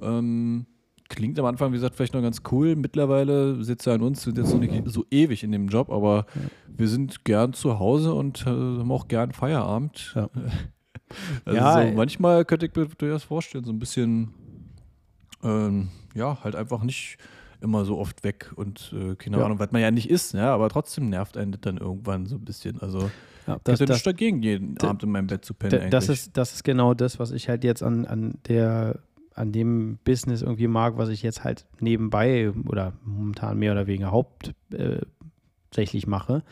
[0.00, 0.66] Ähm,
[1.10, 2.74] klingt am Anfang, wie gesagt, vielleicht noch ganz cool.
[2.76, 6.24] Mittlerweile sitzt er an uns, sind jetzt noch nicht so ewig in dem Job, aber
[6.68, 10.12] wir sind gern zu Hause und äh, haben auch gern Feierabend.
[10.14, 10.30] Ja.
[11.44, 14.32] Also Ja, so manchmal könnte ich mir durchaus vorstellen, so ein bisschen,
[15.42, 17.16] ähm, ja, halt einfach nicht
[17.60, 19.44] immer so oft weg und äh, keine Ja.
[19.44, 22.36] Ahnung, was man ja nicht ist, ja, aber trotzdem nervt einen das dann irgendwann so
[22.36, 22.80] ein bisschen.
[22.80, 23.10] Also
[23.48, 25.90] Ja, das, das, nichts dagegen, jeden Abend in meinem Bett zu pennen eigentlich.
[25.90, 29.00] Das ist, das ist genau das, was ich halt jetzt an, an der
[29.40, 34.10] an dem Business irgendwie mag, was ich jetzt halt nebenbei oder momentan mehr oder weniger
[34.10, 36.44] hauptsächlich mache,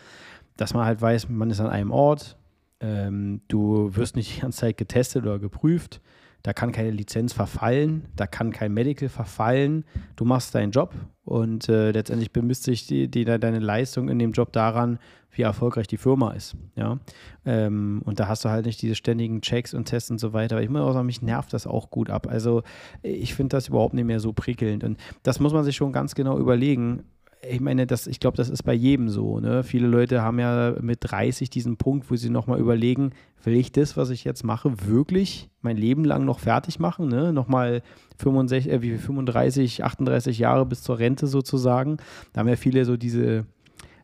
[0.57, 2.37] dass man halt weiß, man ist an einem Ort,
[2.81, 6.01] ähm, du wirst nicht die ganze Zeit getestet oder geprüft,
[6.49, 9.85] da kann keine Lizenz verfallen, da kann kein Medical verfallen,
[10.17, 10.95] du machst deinen Job
[11.27, 14.99] und äh, letztendlich bemisst sich die, die, deine Leistung in dem Job daran,
[15.31, 16.57] wie erfolgreich die Firma ist.
[16.75, 17.01] Ja?
[17.45, 20.57] Ähm, und da hast du halt nicht diese ständigen Checks und Tests und so weiter.
[20.57, 22.27] Aber ich muss auch sagen, mich nervt das auch gut ab.
[22.27, 22.63] Also
[23.03, 24.85] ich finde das überhaupt nicht mehr so prickelnd.
[24.85, 27.05] Und das muss man sich schon ganz genau überlegen.
[27.43, 29.39] Ich meine, das, ich glaube, das ist bei jedem so.
[29.41, 29.63] Ne?
[29.63, 33.13] Viele Leute haben ja mit 30 diesen Punkt, wo sie nochmal überlegen,
[33.45, 37.09] will ich das, was ich jetzt mache, wirklich mein Leben lang noch fertig machen?
[37.09, 37.33] Ne?
[37.33, 37.83] Nochmal
[38.19, 41.99] 65, äh, wie 35, 38 Jahre bis zur Rente sozusagen.
[42.33, 43.47] Da haben ja viele so diese,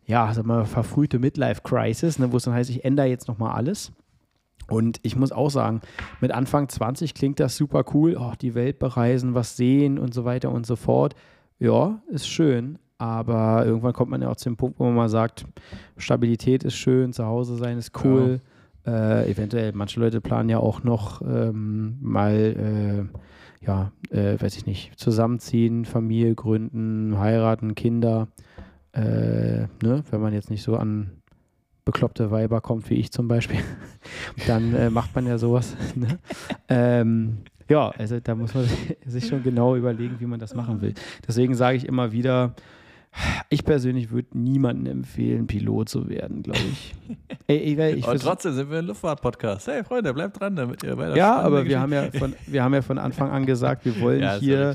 [0.07, 2.33] ja, sag mal, verfrühte Midlife-Crisis, ne?
[2.33, 3.93] wo es dann heißt, ich ändere jetzt nochmal alles.
[4.69, 5.81] Und ich muss auch sagen,
[6.21, 8.17] mit Anfang 20 klingt das super cool.
[8.19, 11.15] Oh, die Welt bereisen, was sehen und so weiter und so fort.
[11.59, 12.79] Ja, ist schön.
[12.99, 15.47] Aber irgendwann kommt man ja auch zu dem Punkt, wo man mal sagt,
[15.97, 18.41] Stabilität ist schön, zu Hause sein ist cool.
[18.87, 19.21] Ja.
[19.21, 23.09] Äh, eventuell, manche Leute planen ja auch noch ähm, mal,
[23.63, 28.29] äh, ja, äh, weiß ich nicht, zusammenziehen, Familie gründen, heiraten, Kinder.
[28.93, 30.05] Äh, ne?
[30.11, 31.11] Wenn man jetzt nicht so an
[31.85, 33.61] bekloppte Weiber kommt, wie ich zum Beispiel,
[34.47, 35.77] dann äh, macht man ja sowas.
[35.97, 36.19] Ne?
[36.69, 37.39] Ähm,
[37.69, 38.67] ja, also da muss man
[39.07, 40.95] sich schon genau überlegen, wie man das machen will.
[41.27, 42.55] Deswegen sage ich immer wieder,
[43.49, 46.95] ich persönlich würde niemandem empfehlen, Pilot zu werden, glaube ich.
[47.47, 49.69] Ey, ich, ich und trotzdem sind wir ein Luftfahrt-Podcast.
[49.69, 52.75] Hey Freunde, bleibt dran, damit ihr weiter Ja, aber wir haben ja, von, wir haben
[52.75, 54.75] ja von Anfang an gesagt, wir wollen ja, hier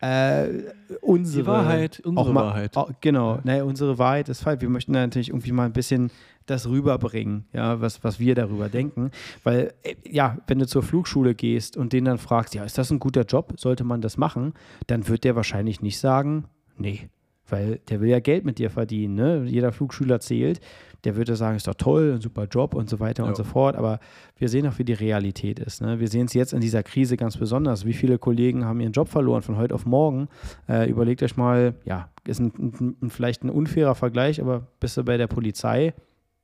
[0.00, 2.76] äh, unsere Die Wahrheit, unsere mal, Wahrheit.
[2.76, 3.40] Auch, genau, ja.
[3.44, 4.62] naja, unsere Wahrheit ist falsch.
[4.62, 6.10] Wir möchten natürlich irgendwie mal ein bisschen
[6.46, 9.10] das rüberbringen, ja, was, was wir darüber denken.
[9.44, 12.90] Weil, äh, ja, wenn du zur Flugschule gehst und den dann fragst, ja, ist das
[12.90, 13.52] ein guter Job?
[13.56, 14.54] Sollte man das machen?
[14.86, 16.46] Dann wird der wahrscheinlich nicht sagen,
[16.78, 17.10] nee,
[17.52, 19.14] weil der will ja Geld mit dir verdienen.
[19.14, 19.44] Ne?
[19.46, 20.60] Jeder Flugschüler zählt.
[21.04, 23.28] Der würde sagen, ist doch toll, ein super Job und so weiter ja.
[23.28, 23.74] und so fort.
[23.74, 24.00] Aber
[24.36, 25.80] wir sehen auch, wie die Realität ist.
[25.80, 25.98] Ne?
[25.98, 27.86] Wir sehen es jetzt in dieser Krise ganz besonders.
[27.86, 30.28] Wie viele Kollegen haben ihren Job verloren von heute auf morgen?
[30.68, 35.04] Äh, überlegt euch mal, ja, ist ein, ein, vielleicht ein unfairer Vergleich, aber bist du
[35.04, 35.94] bei der Polizei,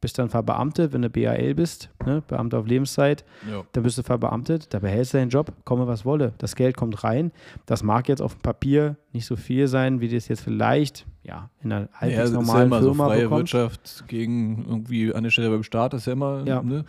[0.01, 3.65] bist dann verbeamtet, wenn du BAL bist, ne, Beamter auf Lebenszeit, ja.
[3.73, 6.35] dann bist du verbeamtet, da behältst du deinen Job, komme was wolle.
[6.39, 7.33] Das Geld kommt rein.
[7.65, 11.51] Das mag jetzt auf dem Papier nicht so viel sein, wie das jetzt vielleicht ja,
[11.63, 13.55] in einer halbwegs ja, normalen ist ja immer Firma so freie bekommst.
[13.55, 16.63] Wirtschaft gegen irgendwie eine Stelle beim Staat, ist ja immer, ja.
[16.63, 16.85] Ne?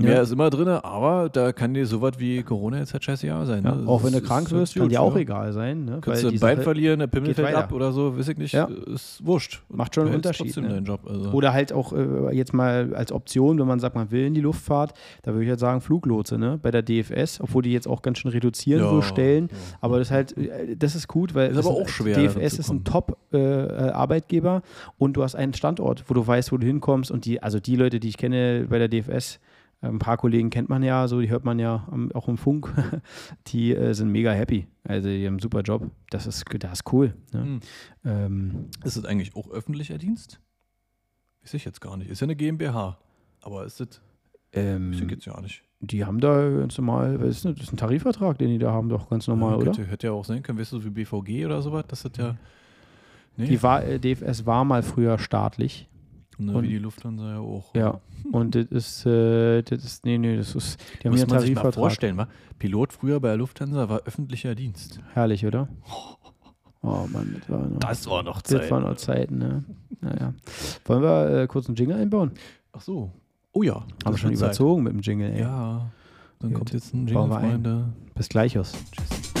[0.00, 0.22] Ja.
[0.22, 3.64] ist immer drin, aber da kann dir sowas wie Corona jetzt halt scheißegal sein.
[3.64, 3.80] Ne?
[3.80, 5.86] Ja, auch wenn du krank wirst, kann dir auch egal sein.
[5.86, 5.98] Ne?
[6.00, 8.68] Kannst du ein Bein verlieren, der Pimmel fällt ab oder so, weiß ich nicht, ja.
[8.86, 9.62] ist wurscht.
[9.68, 10.56] Macht schon einen Unterschied.
[10.56, 10.78] Ne?
[10.84, 11.32] Job, also.
[11.32, 14.40] Oder halt auch äh, jetzt mal als Option, wenn man sagt, man will in die
[14.40, 16.60] Luftfahrt, da würde ich halt sagen Fluglotse ne?
[16.62, 19.48] bei der DFS, obwohl die jetzt auch ganz schön reduzieren, so Stellen.
[19.80, 22.70] Aber das ist halt, äh, das ist gut, weil ist aber auch schwer, DFS ist
[22.70, 27.24] ein Top-Arbeitgeber äh, und du hast einen Standort, wo du weißt, wo du hinkommst und
[27.24, 29.40] die, also die Leute, die ich kenne bei der DFS,
[29.80, 32.72] ein paar Kollegen kennt man ja, so die hört man ja auch im Funk.
[33.46, 34.66] Die äh, sind mega happy.
[34.82, 35.88] Also die haben einen super Job.
[36.10, 37.14] Das ist, das ist cool.
[37.32, 37.44] Ne?
[37.44, 37.60] Mhm.
[38.04, 40.40] Ähm, ist das eigentlich auch öffentlicher Dienst?
[41.42, 42.10] Weiß ich jetzt gar nicht.
[42.10, 42.98] Ist ja eine GmbH.
[43.40, 44.00] Aber ist das.
[44.52, 45.62] Ähm, ich jetzt ja nicht.
[45.80, 47.54] Die haben da ganz normal, was ist das?
[47.54, 49.90] das ist ein Tarifvertrag, den die da haben, doch ganz normal, ja, könnte, oder?
[49.90, 52.36] Hätte ja auch sein können, weißt du, wie BVG oder sowas, das hat ja.
[53.36, 53.46] Nee.
[53.46, 55.88] Die war, äh, DFS war mal früher staatlich.
[56.40, 57.74] Ne, und, wie die Lufthansa ja auch.
[57.74, 58.00] Ja,
[58.32, 61.54] und das ist, äh, das ist, nee, nee, das ist, die haben Muss man sich
[61.54, 62.28] mal vorstellen, wa?
[62.58, 65.00] Pilot früher bei der Lufthansa war öffentlicher Dienst.
[65.14, 65.68] Herrlich, oder?
[66.80, 68.60] Oh Mann, das war noch, das war noch Zeiten.
[68.60, 69.64] Das war noch Zeiten, ne?
[70.00, 70.32] Naja.
[70.84, 72.30] Wollen wir äh, kurz einen Jingle einbauen?
[72.70, 73.10] Ach so.
[73.50, 73.84] Oh ja.
[74.04, 75.40] Haben wir schon überzogen mit dem Jingle, ey.
[75.40, 75.90] Ja.
[76.38, 76.58] Dann Gut.
[76.58, 77.92] kommt jetzt ein Jingle, Freunde.
[78.14, 78.74] Bis gleich aus.
[78.92, 79.34] Tschüss.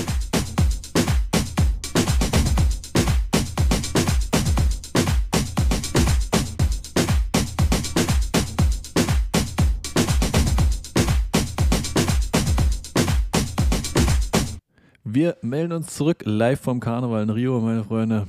[15.18, 18.24] Wir melden uns zurück live vom Karneval in Rio, meine Freunde.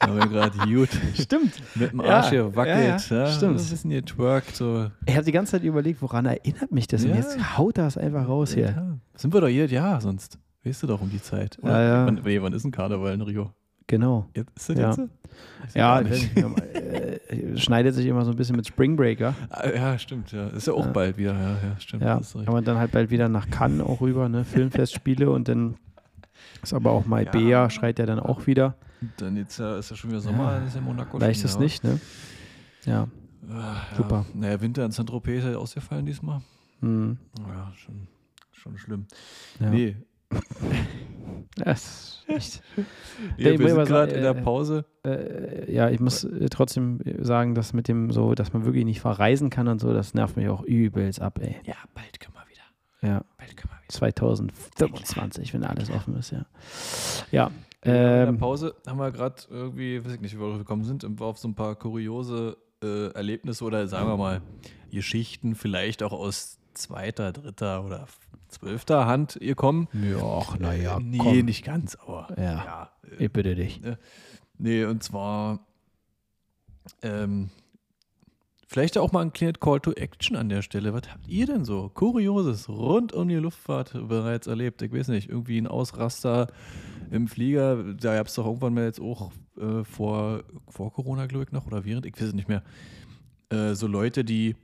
[0.00, 0.88] haben wir gerade gut.
[1.12, 1.52] Stimmt.
[1.74, 3.10] Mit dem Arsch ja, gewackelt.
[3.10, 3.60] Ja, ja, stimmt.
[3.60, 4.56] Ein bisschen getwerkt.
[4.56, 4.90] So.
[5.04, 7.04] Ich habe die ganze Zeit überlegt, woran erinnert mich das?
[7.04, 8.98] Und jetzt haut das einfach raus hier.
[9.14, 10.38] Sind wir doch jedes Jahr sonst.
[10.64, 11.58] Weißt du doch um die Zeit.
[11.60, 11.82] Oder?
[11.82, 12.06] Ja, ja.
[12.06, 13.52] Wann, wann ist ein Karneval in Rio?
[13.86, 14.28] Genau.
[14.34, 14.90] Jetzt, ist das ja.
[14.90, 15.74] jetzt?
[15.74, 19.34] Ja, äh, schneidet sich immer so ein bisschen mit Spring Breaker.
[19.50, 20.46] Ah, ja, stimmt, ja.
[20.48, 20.92] Ist ja auch ja.
[20.92, 22.02] bald wieder, ja, ja stimmt.
[22.02, 24.44] Ja, kann man dann halt bald wieder nach Cannes auch rüber, ne?
[24.44, 25.76] Filmfestspiele und dann
[26.62, 27.70] ist aber auch Maibea, ja.
[27.70, 28.76] schreit ja dann auch wieder.
[29.18, 30.66] Dann jetzt ja, ist ja schon wieder Sommer, ja.
[30.66, 31.18] ist ja Monaco.
[31.18, 32.00] Leicht ist nicht, ne?
[32.86, 33.08] Ja.
[33.48, 33.76] ja.
[33.96, 34.24] Super.
[34.34, 36.40] Naja, Winter in Saint-Tropez ist halt ausgefallen diesmal.
[36.80, 37.18] Mhm.
[37.38, 38.08] Ja, schon,
[38.52, 39.06] schon schlimm.
[39.60, 39.68] Ja.
[39.70, 39.96] Nee.
[41.56, 42.62] das Echt?
[43.36, 44.84] ja, wir sind gerade in der äh, Pause.
[45.04, 49.00] Äh, ja, ich muss äh, trotzdem sagen, dass mit dem so, dass man wirklich nicht
[49.00, 51.56] verreisen kann und so, das nervt mich auch übelst ab, ey.
[51.64, 53.14] Ja, bald können wir wieder.
[53.14, 53.24] Ja.
[53.36, 53.88] Bald können wir wieder.
[53.88, 56.46] 2025, wenn alles offen ist, ja.
[57.30, 57.50] Ja.
[57.82, 60.84] Ähm, in der ähm, Pause haben wir gerade irgendwie, weiß ich nicht, wie wir gekommen
[60.84, 64.40] sind, auf so ein paar kuriose äh, Erlebnisse oder sagen wir mal
[64.90, 68.06] Geschichten, vielleicht auch aus zweiter, dritter oder
[68.48, 69.88] zwölfter Hand ihr kommen.
[69.92, 70.98] Ja, naja.
[70.98, 71.38] Äh, nee, komm.
[71.38, 72.64] nicht ganz, aber ja.
[72.64, 73.80] ja Ich bitte dich.
[74.58, 75.60] Nee, und zwar
[77.02, 77.50] ähm,
[78.68, 80.92] vielleicht auch mal ein kleines Call to Action an der Stelle.
[80.92, 84.82] Was habt ihr denn so Kurioses rund um die Luftfahrt bereits erlebt?
[84.82, 86.48] Ich weiß nicht, irgendwie ein Ausraster
[87.10, 87.94] im Flieger.
[87.94, 91.66] Da gab es doch irgendwann mal jetzt auch äh, vor, vor Corona, glaube ich, noch
[91.66, 92.62] oder während, ich weiß es nicht mehr.
[93.50, 94.56] Äh, so Leute, die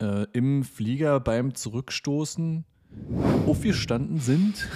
[0.00, 2.64] äh, im Flieger beim Zurückstoßen
[3.46, 4.68] aufgestanden sind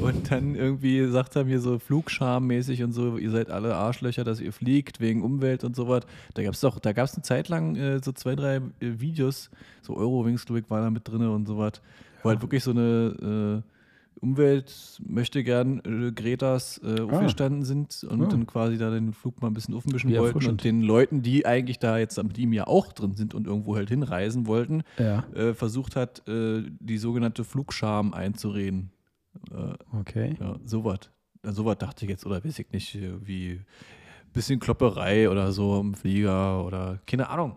[0.00, 4.40] und dann irgendwie sagt er mir so flugschammäßig und so, ihr seid alle Arschlöcher, dass
[4.40, 6.02] ihr fliegt wegen Umwelt und so was.
[6.34, 8.60] Da gab es doch, da gab es eine Zeit lang äh, so zwei, drei äh,
[8.80, 9.50] Videos,
[9.82, 11.82] so Eurowings, glaube ich, war da mit drin und so was,
[12.22, 13.75] wo halt wirklich so eine äh,
[14.20, 17.04] Umwelt möchte gern äh, Gretas äh, Ah.
[17.04, 18.26] aufgestanden sind und Ah.
[18.28, 21.44] dann quasi da den Flug mal ein bisschen aufmischen Wie wollten und den Leuten, die
[21.46, 25.24] eigentlich da jetzt mit ihm ja auch drin sind und irgendwo halt hinreisen wollten, Ja,
[25.34, 28.90] äh, versucht hat, äh, die sogenannte Flugscham einzureden.
[29.50, 30.34] Äh, okay.
[30.40, 31.00] ja, sowas.
[31.42, 33.60] Sowas dachte ich jetzt, oder weiß ich nicht, äh, wie
[34.36, 37.54] bisschen Klopperei oder so im Flieger oder keine Ahnung.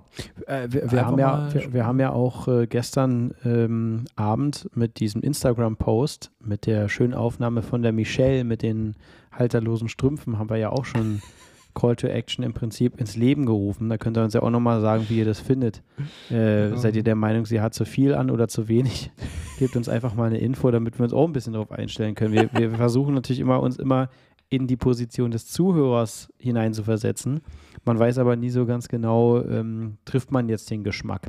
[0.48, 5.00] Äh, wir, wir, haben ja, wir, wir haben ja auch äh, gestern ähm, Abend mit
[5.00, 8.96] diesem Instagram-Post, mit der schönen Aufnahme von der Michelle mit den
[9.32, 11.22] halterlosen Strümpfen, haben wir ja auch schon
[11.76, 13.90] Call to Action im Prinzip ins Leben gerufen.
[13.90, 15.84] Da könnt ihr uns ja auch nochmal sagen, wie ihr das findet.
[16.30, 19.12] Äh, seid ihr der Meinung, sie hat zu viel an oder zu wenig?
[19.60, 22.34] Gebt uns einfach mal eine Info, damit wir uns auch ein bisschen darauf einstellen können.
[22.34, 24.10] Wir, wir versuchen natürlich immer, uns immer
[24.50, 27.41] in die Position des Zuhörers hineinzuversetzen.
[27.86, 31.28] Man weiß aber nie so ganz genau, ähm, trifft man jetzt den Geschmack.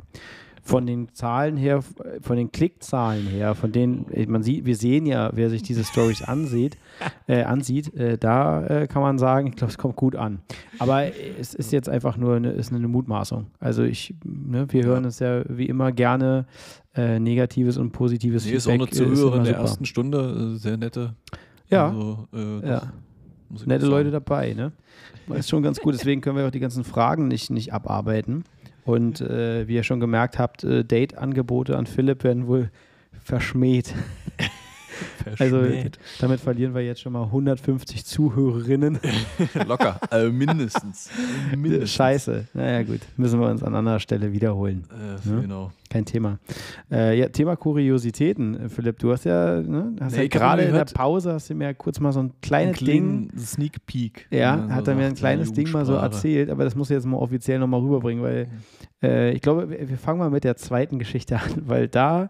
[0.63, 1.81] Von den Zahlen her,
[2.21, 5.83] von den Klickzahlen her, von denen, äh, man sieht, wir sehen ja, wer sich diese
[5.83, 6.77] Stories ansieht,
[7.27, 10.39] äh, ansieht, äh, da äh, kann man sagen, ich glaube, es kommt gut an.
[10.77, 13.47] Aber äh, es ist jetzt einfach nur eine, ist eine Mutmaßung.
[13.59, 16.45] Also ich, ne, wir hören es ja wie immer gerne
[16.95, 18.93] äh, negatives und positives Nee, ist auch Feedback.
[19.01, 21.15] eine äh, Zuhörerin immer der ersten Stunde, äh, sehr nette.
[21.69, 22.93] Ja, Also, äh, ja.
[23.51, 24.71] Muss nette Leute dabei, ne?
[25.35, 28.43] Ist schon ganz gut, deswegen können wir auch die ganzen Fragen nicht, nicht abarbeiten.
[28.83, 32.71] Und äh, wie ihr schon gemerkt habt, äh, Date-Angebote an Philipp werden wohl
[33.23, 33.93] verschmäht.
[35.39, 35.63] Also
[36.19, 38.99] damit verlieren wir jetzt schon mal 150 Zuhörerinnen.
[39.67, 41.09] Locker, äh, mindestens.
[41.55, 41.91] mindestens.
[41.93, 42.47] Scheiße.
[42.53, 44.83] Naja gut, müssen wir uns an anderer Stelle wiederholen.
[44.91, 45.41] Äh, Ne?
[45.41, 45.71] Genau.
[45.89, 46.39] Kein Thema.
[46.91, 48.99] Äh, ja, Thema Kuriositäten, Philipp.
[48.99, 51.73] Du hast ja, ne, hast Nee, ja gerade in der Pause hast du mir ja
[51.73, 54.27] kurz mal so ein Ein kleines Ding kleinen Sneak Peek.
[54.31, 56.89] Ja, man hat so er mir ein kleines Ding mal so erzählt, aber das muss
[56.89, 58.47] ich jetzt mal offiziell nochmal rüberbringen, weil
[59.03, 62.29] äh, ich glaube, wir fangen mal mit der zweiten Geschichte an, weil da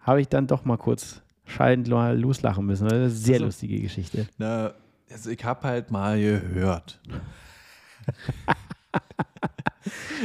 [0.00, 2.90] habe ich dann doch mal kurz schallend mal loslachen müssen.
[2.90, 4.26] weil Das ist eine sehr Also- lustige Geschichte.
[4.38, 4.72] Na,
[5.10, 7.00] also ich habe halt mal gehört.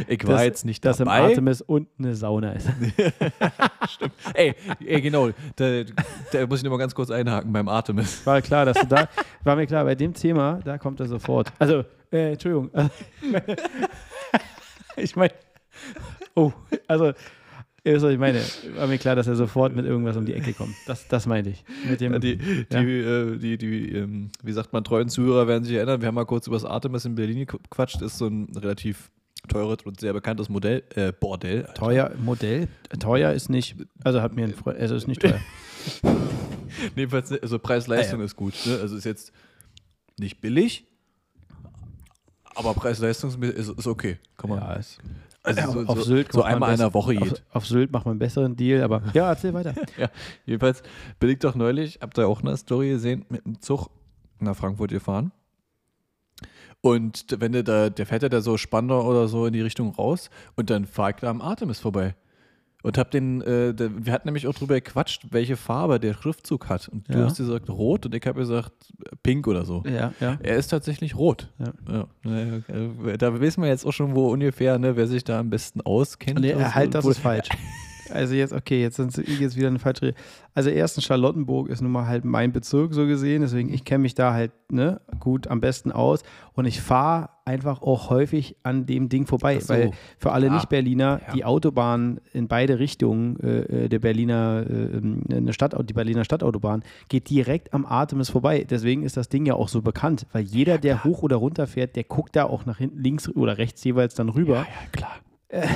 [0.08, 1.22] ich war Dass- jetzt nicht Dass im dabei.
[1.30, 2.68] Artemis unten eine Sauna ist.
[4.34, 4.54] ey,
[4.86, 5.84] ey, genau, da,
[6.32, 8.26] da muss ich noch mal ganz kurz einhaken beim Artemis.
[8.26, 9.08] War klar, dass du da,
[9.44, 11.52] war mir klar, bei dem Thema, da kommt er sofort.
[11.60, 12.70] Also, äh, Entschuldigung.
[14.98, 15.34] ich meine,
[16.36, 16.52] oh,
[16.88, 17.14] also,
[17.86, 18.42] ihr wisst, was ich meine.
[18.76, 20.76] War mir klar, dass er sofort mit irgendwas um die Ecke kommt.
[20.88, 21.64] Das, das meinte ich.
[21.90, 22.82] Mit dem, Ja, die, die, Ja.
[22.82, 26.02] äh, die, die ähm, wie sagt man, treuen Zuhörer werden sich erinnern.
[26.02, 28.02] Wir haben mal kurz über das Artemis in Berlin gequatscht.
[28.02, 29.10] Ist so ein relativ
[29.48, 31.62] teures und sehr bekanntes Modell, äh, Bordell.
[31.68, 31.74] Alter.
[31.76, 32.68] Teuer Modell?
[33.00, 35.40] Teuer ist nicht, also hat mir ein Freund, also ist nicht teuer.
[36.96, 38.26] Jedenfalls, also Preis-Leistung Ah, ja.
[38.26, 38.54] ist gut.
[38.66, 38.80] Ne?
[38.82, 39.32] Also ist jetzt
[40.18, 40.88] nicht billig,
[42.56, 44.18] aber Preis-Leistung ist, ist, ist okay.
[44.38, 44.60] Kann man.
[44.60, 44.98] Ja, ist,
[45.46, 47.44] also Ja, so, auf Sylt so macht man einmal in der Woche auf, geht.
[47.52, 49.74] auf Sylt macht man einen besseren Deal, aber ja, erzähl weiter.
[49.98, 50.10] Ja,
[50.46, 50.84] jedenfalls
[51.20, 53.90] bin ich doch neulich, habt ihr auch eine Story gesehen, mit dem Zug
[54.40, 55.32] nach Frankfurt gefahren.
[56.82, 60.30] Und wenn da, der fährt ja da so Spandau oder so in die Richtung raus
[60.56, 62.16] und dann fahr ich da am Artemis vorbei.
[62.86, 66.70] Und hab den, äh, der, wir hatten nämlich auch drüber gequatscht, welche Farbe der Schriftzug
[66.70, 66.88] hat.
[66.88, 67.26] Und du Ja.
[67.26, 68.72] hast gesagt rot und ich habe gesagt
[69.24, 69.84] pink oder so.
[69.88, 70.38] Ja, ja.
[70.44, 71.50] Er ist tatsächlich rot.
[71.58, 72.06] Ja.
[72.24, 73.18] Ja.
[73.18, 76.40] Da wissen wir jetzt auch schon, wo ungefähr, ne, wer sich da am besten auskennt.
[76.42, 77.50] Nee, Also, halt, das wo- ist falsch.
[78.16, 80.14] Also jetzt, okay, jetzt sind ich jetzt wieder eine falsche.
[80.54, 84.16] Also erstens, Charlottenburg ist nun mal halt mein Bezirk so gesehen, deswegen ich kenne mich
[84.16, 86.22] da halt ne, gut am besten aus
[86.54, 89.70] und ich fahre einfach auch häufig an dem Ding vorbei, so.
[89.70, 90.54] weil für alle Ja.
[90.54, 91.34] Nicht-Berliner Ja.
[91.34, 96.84] die Autobahn in beide Richtungen äh, äh, der Berliner äh, eine Stadt, die Berliner Stadtautobahn
[97.10, 98.66] geht direkt am Artemis vorbei.
[98.68, 101.96] Deswegen ist das Ding ja auch so bekannt, weil jeder, der hoch oder runter fährt,
[101.96, 104.56] der guckt da auch nach hinten links oder rechts jeweils dann rüber.
[104.56, 105.16] Ja, ja, klar.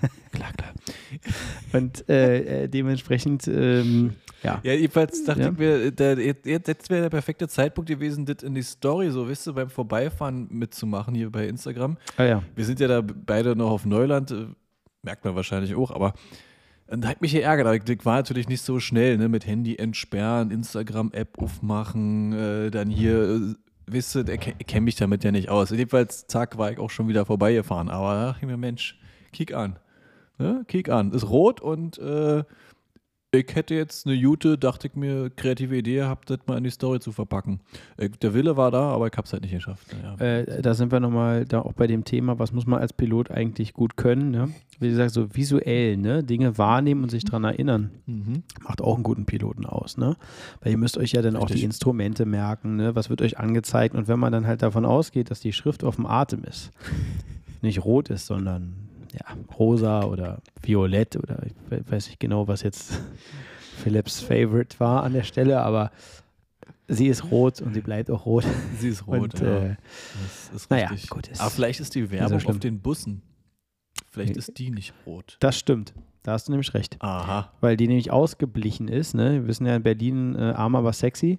[0.32, 0.72] klar, klar.
[1.72, 4.60] Und äh, äh, dementsprechend, ähm, ja.
[4.62, 5.50] Ja, jedenfalls dachte Ja.
[5.50, 9.28] ich mir, der, jetzt, jetzt wäre der perfekte Zeitpunkt gewesen, das in die Story, so
[9.28, 11.98] wisst ihr, beim Vorbeifahren mitzumachen hier bei Instagram.
[12.16, 12.42] Ah, ja.
[12.54, 14.46] Wir sind ja da beide noch auf Neuland, äh,
[15.02, 16.14] merkt man wahrscheinlich auch, aber
[16.86, 19.28] Und hat mich geärgert, aber ich war natürlich nicht so schnell, ne?
[19.28, 23.54] Mit Handy entsperren, Instagram-App aufmachen, äh, dann hier, äh,
[23.86, 25.70] wisst ihr, ich kenne mich damit ja nicht aus.
[25.70, 27.90] Jedenfalls, zack, war ich auch schon wieder vorbeigefahren.
[27.90, 28.98] Aber da dachte ich mir, Mensch,
[29.32, 29.78] kick an.
[30.40, 30.64] Ne?
[30.66, 31.12] Kick an.
[31.12, 32.42] Ist rot und äh,
[33.32, 36.70] ich hätte jetzt eine Jute, dachte ich mir, kreative Idee gehabt, das mal in die
[36.70, 37.60] Story zu verpacken.
[37.96, 39.86] Äh, der Wille war da, aber ich habe es halt nicht geschafft.
[40.02, 40.16] Ja.
[40.16, 43.30] Äh, da sind wir nochmal da auch bei dem Thema, was muss man als Pilot
[43.30, 44.32] eigentlich gut können.
[44.32, 44.48] Ne?
[44.80, 46.24] Wie gesagt, so visuell, ne?
[46.24, 48.42] Dinge wahrnehmen und sich daran erinnern, Mhm.
[48.64, 49.96] macht auch einen guten Piloten aus.
[49.96, 50.16] Ne?
[50.60, 51.66] Weil ihr müsst euch ja dann auch die Richtig.
[51.66, 52.96] Instrumente merken, ne?
[52.96, 53.94] was wird euch angezeigt.
[53.94, 56.72] Und wenn man dann halt davon ausgeht, dass die Schrift auf dem Atem ist,
[57.62, 62.62] nicht rot ist, sondern ja, rosa oder violett oder ich we- weiß nicht genau, was
[62.62, 63.00] jetzt
[63.82, 65.90] Philips Favorite war an der Stelle, aber
[66.88, 68.44] sie ist rot und sie bleibt auch rot.
[68.78, 69.64] Sie ist rot, und, ja.
[69.64, 69.76] äh,
[70.50, 71.10] das ist naja, richtig.
[71.10, 72.50] gut, ist aber vielleicht ist die so Werbung schlimm.
[72.56, 73.22] auf den Bussen.
[74.10, 75.36] Vielleicht ist die nicht rot.
[75.40, 75.94] das stimmt.
[76.22, 76.96] Da hast du nämlich recht.
[77.00, 77.50] Aha.
[77.60, 79.14] Weil die nämlich ausgeblichen ist.
[79.14, 79.32] Ne?
[79.34, 81.38] Wir wissen ja in Berlin, äh, arm aber sexy.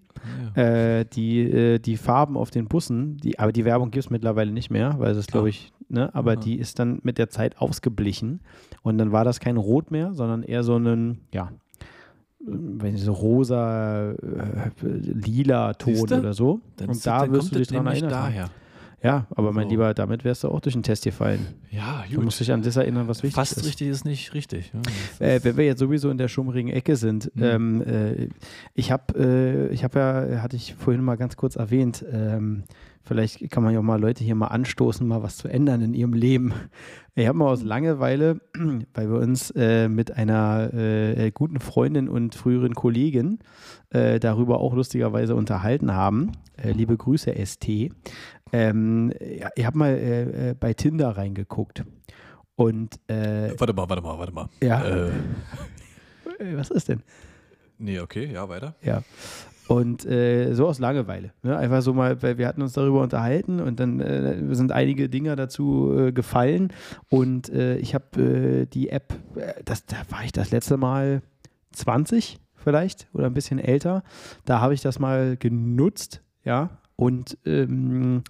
[0.55, 0.63] Ja.
[0.63, 4.51] Äh, die, äh, die Farben auf den Bussen, die, aber die Werbung gibt es mittlerweile
[4.51, 6.13] nicht mehr, weil es ist, glaube ich, ne?
[6.15, 6.39] aber Aha.
[6.39, 8.41] die ist dann mit der Zeit ausgeblichen.
[8.81, 11.51] Und dann war das kein Rot mehr, sondern eher so ein, ja,
[12.43, 14.15] wenn so rosa, äh,
[14.81, 16.19] lila Ton Siehste?
[16.19, 16.61] oder so.
[16.77, 18.09] Dann und da wirst du dich das dran erinnern.
[18.09, 18.49] daher.
[19.03, 19.69] Ja, aber mein So.
[19.71, 21.47] Lieber, damit wärst du auch durch den Test gefallen.
[21.71, 23.65] Ja, Du musst dich an das erinnern, was wichtig Fast ist.
[23.65, 24.71] richtig ist nicht richtig.
[24.73, 24.81] Ja,
[25.27, 27.43] Äh, wenn wir jetzt sowieso in der schummrigen Ecke sind, Mhm.
[27.43, 28.27] ähm, äh,
[28.75, 32.63] ich habe, äh, ich habe ja, hatte ich vorhin mal ganz kurz erwähnt, ähm,
[33.03, 35.93] vielleicht kann man ja auch mal Leute hier mal anstoßen, mal was zu ändern in
[35.93, 36.53] ihrem Leben.
[37.15, 38.39] Ich habe mal aus Langeweile,
[38.93, 43.39] weil wir uns äh, mit einer äh, guten Freundin und früheren Kollegin
[43.89, 46.31] äh, darüber auch lustigerweise unterhalten haben.
[46.57, 47.91] Äh, liebe Grüße, ST.
[48.53, 49.13] Ähm,
[49.55, 51.83] ich habe mal äh, äh, bei Tinder reingeguckt.
[52.55, 54.49] Und warte mal, warte mal, warte mal.
[54.61, 55.09] ja,
[56.53, 57.01] was ist denn?
[57.79, 58.75] nee, okay, ja, weiter.
[58.83, 59.01] Ja.
[59.71, 61.31] Und äh, so aus Langeweile.
[61.43, 61.55] Ne?
[61.55, 65.35] Einfach so mal, weil wir hatten uns darüber unterhalten und dann äh, sind einige Dinge
[65.37, 66.73] dazu äh, gefallen.
[67.09, 71.21] Und äh, ich habe äh, die App, äh, das, da war ich das letzte Mal
[71.71, 74.03] 20 vielleicht oder ein bisschen älter.
[74.43, 78.23] Da habe ich das mal genutzt, ja, und ähm,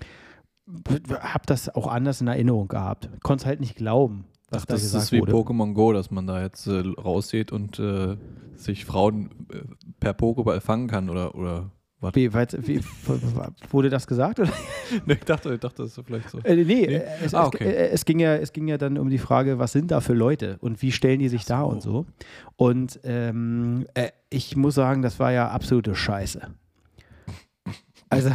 [1.09, 3.09] habe das auch anders in Erinnerung gehabt.
[3.23, 5.31] Konnte es halt nicht glauben, Ach, da das ist wie wurde.
[5.33, 8.17] Pokémon Go, dass man da jetzt äh, rausgeht und äh,
[8.55, 9.59] sich Frauen äh,
[9.99, 12.15] per Pokéball fangen kann oder, oder was?
[12.15, 12.81] Wie, weit- wie,
[13.69, 14.39] wurde das gesagt?
[14.39, 14.51] Oder?
[15.05, 16.39] Nee, ich dachte, ich dachte, das ist vielleicht so.
[16.39, 16.83] Äh, nee, Nee?
[16.95, 17.63] äh, Es, Ah, es, okay.
[17.63, 20.13] äh, es, ging ja, es ging ja dann um die Frage, was sind da für
[20.13, 21.67] Leute und wie stellen die sich da so.
[21.67, 22.05] und so.
[22.57, 26.41] Und ähm, äh, ich muss sagen, das war ja absolute Scheiße.
[28.09, 28.31] Also,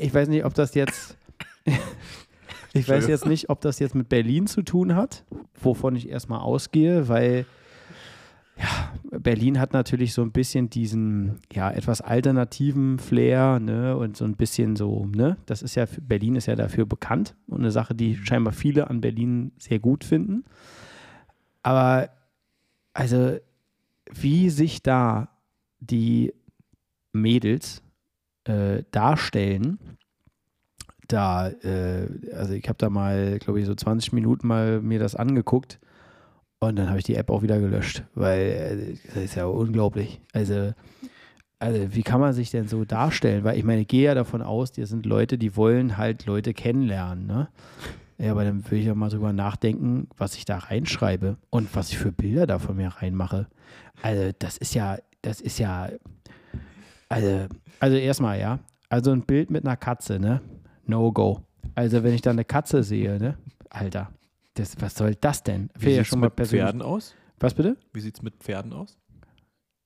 [0.00, 1.16] ich weiß nicht, ob das jetzt.
[2.72, 5.24] ich weiß jetzt nicht, ob das jetzt mit Berlin zu tun hat,
[5.60, 7.46] wovon ich erstmal ausgehe, weil.
[8.56, 14.26] Ja, Berlin hat natürlich so ein bisschen diesen, ja, etwas alternativen Flair, ne, und so
[14.26, 17.94] ein bisschen so, ne, das ist ja, Berlin ist ja dafür bekannt und eine Sache,
[17.94, 20.44] die scheinbar viele an Berlin sehr gut finden.
[21.62, 22.10] Aber,
[22.92, 23.38] also,
[24.12, 25.30] wie sich da
[25.78, 26.34] die
[27.12, 27.82] Mädels
[28.44, 29.78] äh, darstellen,
[31.12, 35.14] da, äh, also ich habe da mal, glaube ich, so 20 Minuten mal mir das
[35.14, 35.78] angeguckt
[36.60, 40.20] und dann habe ich die App auch wieder gelöscht, weil äh, das ist ja unglaublich.
[40.32, 40.72] Also,
[41.58, 43.44] also wie kann man sich denn so darstellen?
[43.44, 46.54] Weil ich meine, ich gehe ja davon aus, die sind Leute, die wollen halt Leute
[46.54, 47.48] kennenlernen, ne?
[48.18, 51.88] Ja, aber dann würde ich ja mal drüber nachdenken, was ich da reinschreibe und was
[51.88, 53.46] ich für Bilder da von mir reinmache.
[54.02, 55.88] Also, das ist ja, das ist ja,
[57.08, 57.46] also,
[57.80, 58.58] also erstmal, ja.
[58.90, 60.42] Also ein Bild mit einer Katze, ne?
[60.90, 61.40] No go.
[61.74, 63.38] Also, wenn ich da eine Katze sehe, ne?
[63.70, 64.10] Alter,
[64.54, 65.70] das, was soll das denn?
[65.78, 66.64] Wie ja schon mal mit persönlich.
[66.64, 67.14] Pferden aus?
[67.38, 67.76] Was bitte?
[67.92, 68.98] Wie sieht es mit Pferden aus?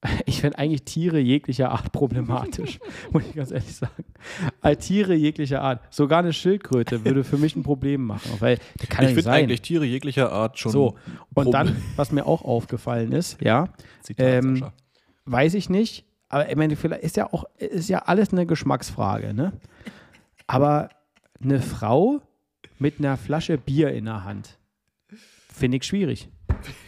[0.26, 2.78] Ich finde eigentlich Tiere jeglicher Art problematisch,
[3.12, 4.04] muss ich ganz ehrlich sagen.
[4.60, 5.80] All Tiere jeglicher Art.
[5.90, 9.30] Sogar eine Schildkröte würde für mich ein Problem machen, weil das kann ja ich finde
[9.30, 10.72] eigentlich Tiere jeglicher Art schon.
[10.72, 10.96] so,
[11.32, 13.68] und dann, was mir auch aufgefallen ist, ja,
[14.02, 14.66] Zitat, ähm,
[15.24, 19.32] weiß ich nicht, aber ich meine, vielleicht ist ja auch, ist ja alles eine Geschmacksfrage,
[19.32, 19.52] ne?
[20.46, 20.88] Aber
[21.42, 22.20] eine Frau
[22.78, 24.58] mit einer Flasche Bier in der Hand,
[25.48, 26.28] finde ich schwierig.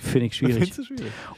[0.01, 0.73] Finde ich schwierig.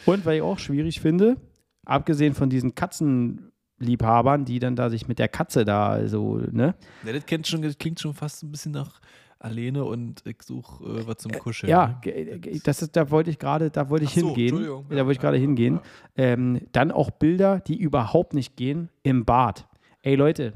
[0.06, 1.36] Und weil ich auch schwierig finde,
[1.84, 6.74] abgesehen von diesen Katzenliebhabern, die dann da sich mit der Katze da so, ne?
[7.04, 9.00] Ja, das, kennt schon, das klingt schon fast ein bisschen nach
[9.40, 11.70] Alene und ich suche äh, was zum Kuscheln.
[11.70, 14.48] Ja, ge- ge- das ist, da wollte ich gerade, da wollte ich so, hingehen.
[14.48, 14.86] Entschuldigung.
[14.88, 15.74] Da Ja, wollte ich gerade ja, hingehen.
[16.16, 16.24] ja.
[16.24, 19.68] Ähm, dann auch Bilder, die überhaupt nicht gehen, im Bad.
[20.02, 20.52] Ey Leute, Äh,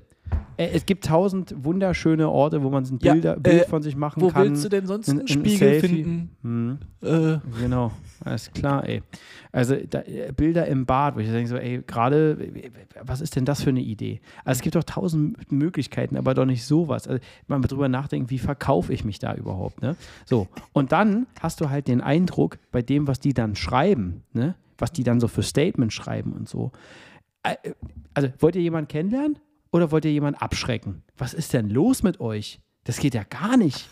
[0.57, 4.23] es gibt tausend wunderschöne Orte, wo man ein Ja, Bilder, Bild äh, von sich machen
[4.23, 4.45] Wo kann.
[4.51, 5.89] willst du denn sonst Ein- einen ein Spiegel Selfie.
[6.05, 6.31] finden?
[6.43, 6.79] Hm.
[7.03, 7.91] Äh, Genau,
[8.25, 9.03] alles klar, ey.
[9.51, 12.71] Also da, äh, Bilder im Bad, wo ich denke so, ey, gerade, äh,
[13.05, 14.21] was ist denn das für eine Idee?
[14.45, 17.09] Also es gibt doch tausend Möglichkeiten, aber doch nicht sowas.
[17.09, 19.97] Also wenn man drüber nachdenkt, wie verkaufe ich mich da überhaupt, ne?
[20.27, 24.55] So, und dann hast du halt den Eindruck, bei dem, was die dann schreiben, ne?
[24.79, 26.71] Was die dann so für Statements schreiben und so.
[27.43, 27.57] Äh,
[28.15, 29.39] Also, wollt ihr jemanden kennenlernen
[29.73, 31.03] oder wollt ihr jemanden abschrecken?
[31.17, 32.61] Was ist denn los mit euch?
[32.85, 33.89] Das geht ja gar nicht.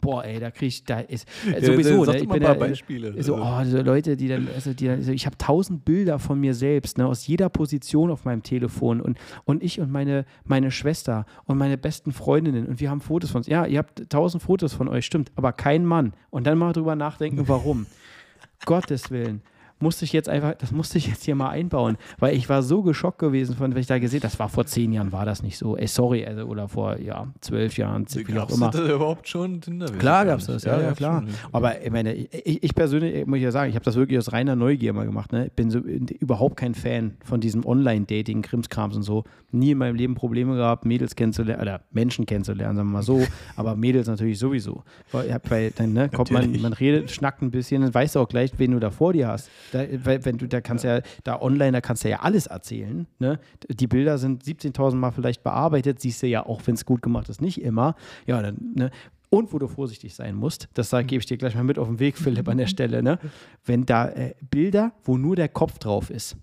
[0.00, 2.52] Boah, ey, da krieg ich, da ist äh, sowieso, sag ne, ich bin ein paar
[2.52, 3.22] ja, Beispiele.
[3.22, 6.18] so, Also- oh, diese Leute, die dann, also die dann, also ich habe tausend Bilder
[6.18, 10.26] von mir selbst, ne, aus jeder Position auf meinem Telefon und, und ich und meine,
[10.44, 13.46] meine Schwester und meine besten Freundinnen und wir haben Fotos von uns.
[13.46, 16.12] Ja, ihr habt tausend Fotos von euch, stimmt, aber kein Mann.
[16.28, 17.86] Und dann mal drüber nachdenken, warum.
[18.66, 19.40] Gottes Willen.
[19.80, 22.82] Musste ich jetzt einfach, das musste ich jetzt hier mal einbauen, weil ich war so
[22.82, 25.58] geschockt gewesen von, wenn ich da gesehen, das war vor zehn Jahren, war das nicht
[25.58, 25.76] so.
[25.76, 28.70] Ey, sorry, also, oder vor, ja, zwölf Jahren, wie auch Gab's immer.
[28.70, 29.86] das überhaupt schon Tinder?
[29.86, 30.66] Klar gab es das, nicht.
[30.66, 31.22] ja, ja, klar.
[31.22, 31.30] schon.
[31.52, 34.32] Aber ich meine, ich, ich persönlich, muss ich ja sagen, ich habe das wirklich aus
[34.32, 35.32] reiner Neugier mal gemacht.
[35.32, 35.46] Ne?
[35.46, 39.24] Ich bin so überhaupt kein Fan von diesem Online-Dating, Krimskrams und so.
[39.50, 43.24] Nie in meinem Leben Probleme gehabt, Mädels kennenzulernen, oder Menschen kennenzulernen, sagen wir mal so.
[43.56, 44.82] Aber Mädels natürlich sowieso.
[45.12, 48.20] Weil, ja, weil dann ne, kommt man, man redet, schnackt ein bisschen, dann weißt du
[48.20, 49.50] auch gleich, wen du da vor dir hast.
[49.72, 53.06] Da, wenn du, da kannst ja, da online, da kannst du ja alles erzählen.
[53.18, 53.38] Ne?
[53.68, 57.28] Die Bilder sind 17.000 Mal vielleicht bearbeitet, siehst du ja auch, wenn es gut gemacht
[57.28, 57.96] ist, nicht immer.
[58.26, 58.90] Ja, dann, ne?
[59.30, 61.98] Und wo du vorsichtig sein musst, das gebe ich dir gleich mal mit auf den
[61.98, 63.18] Weg, Philipp, an der Stelle, ne?
[63.64, 66.36] Wenn da äh, Bilder, wo nur der Kopf drauf ist,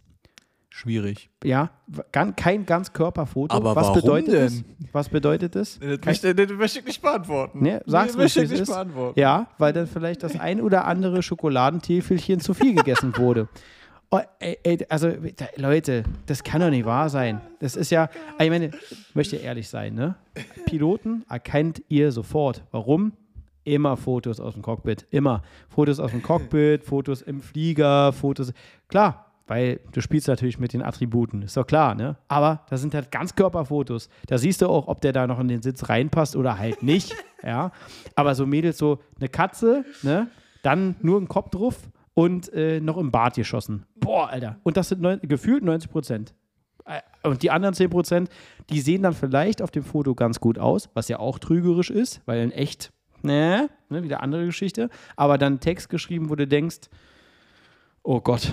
[0.74, 1.30] Schwierig.
[1.44, 1.70] ja,
[2.38, 3.54] kein Ganzkörperfoto.
[3.54, 4.42] Aber Was warum bedeutet denn?
[4.46, 4.64] das?
[4.94, 5.78] Was bedeutet das?
[5.80, 7.62] Das möchte, das möchte ich nicht beantworten.
[7.62, 8.70] Ne, sag's ruhig, möchte ich es nicht ist.
[8.70, 9.20] beantworten.
[9.20, 13.50] Ja, weil dann vielleicht das ein oder andere Schokoladentäfelchen zu viel gegessen wurde.
[14.12, 15.12] Oh, ey, ey, also,
[15.58, 17.42] Leute, das kann doch nicht wahr sein.
[17.60, 18.10] Das ist ja,
[18.40, 20.16] ich meine, ich möchte ehrlich sein, ne?
[20.66, 22.64] Piloten erkennt ihr sofort.
[22.72, 23.12] Warum?
[23.64, 25.06] Immer Fotos aus dem Cockpit.
[25.12, 25.44] Immer.
[25.70, 28.52] Fotos aus dem Cockpit, Fotos im Flieger, Fotos.
[28.88, 32.16] Klar, weil du spielst natürlich mit den Attributen, ist doch klar, ne?
[32.30, 34.08] Aber das sind halt Ganzkörperfotos.
[34.28, 37.14] Da siehst du auch, ob der da noch in den Sitz reinpasst oder halt nicht,
[37.44, 37.74] ja?
[38.16, 40.30] Aber so Mädels, so eine Katze, ne?
[40.64, 41.76] Dann nur ein Kopf drauf
[42.14, 43.86] und äh, noch im Bad geschossen.
[43.96, 44.56] Boah, Alter.
[44.64, 46.34] Und das sind neun, gefühlt 90 Prozent.
[46.86, 48.30] Äh, Und die anderen 10 Prozent,
[48.70, 52.22] die sehen dann vielleicht auf dem Foto ganz gut aus, was ja auch trügerisch ist,
[52.26, 54.90] weil in echt, ne, ne wieder andere Geschichte.
[55.18, 56.90] Aber dann Text geschrieben, wo du denkst,
[58.04, 58.52] oh Gott,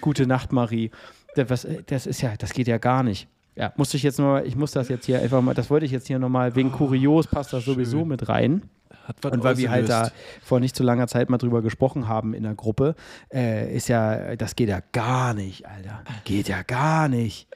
[0.00, 0.90] gute Nacht, Marie.
[1.34, 3.28] Das, äh, das ist ja, das geht ja gar nicht.
[3.54, 5.92] Ja, musste ich jetzt noch, ich muss das jetzt hier einfach mal, das wollte ich
[5.92, 8.68] jetzt hier nochmal, wegen Kurios passt das sowieso mit rein.
[9.04, 10.10] Hat was Und weil wir halt da
[10.42, 12.94] vor nicht so langer Zeit mal drüber gesprochen haben in der Gruppe,
[13.32, 16.02] äh, ist ja, das geht ja gar nicht, Alter.
[16.24, 17.48] Geht ja gar nicht.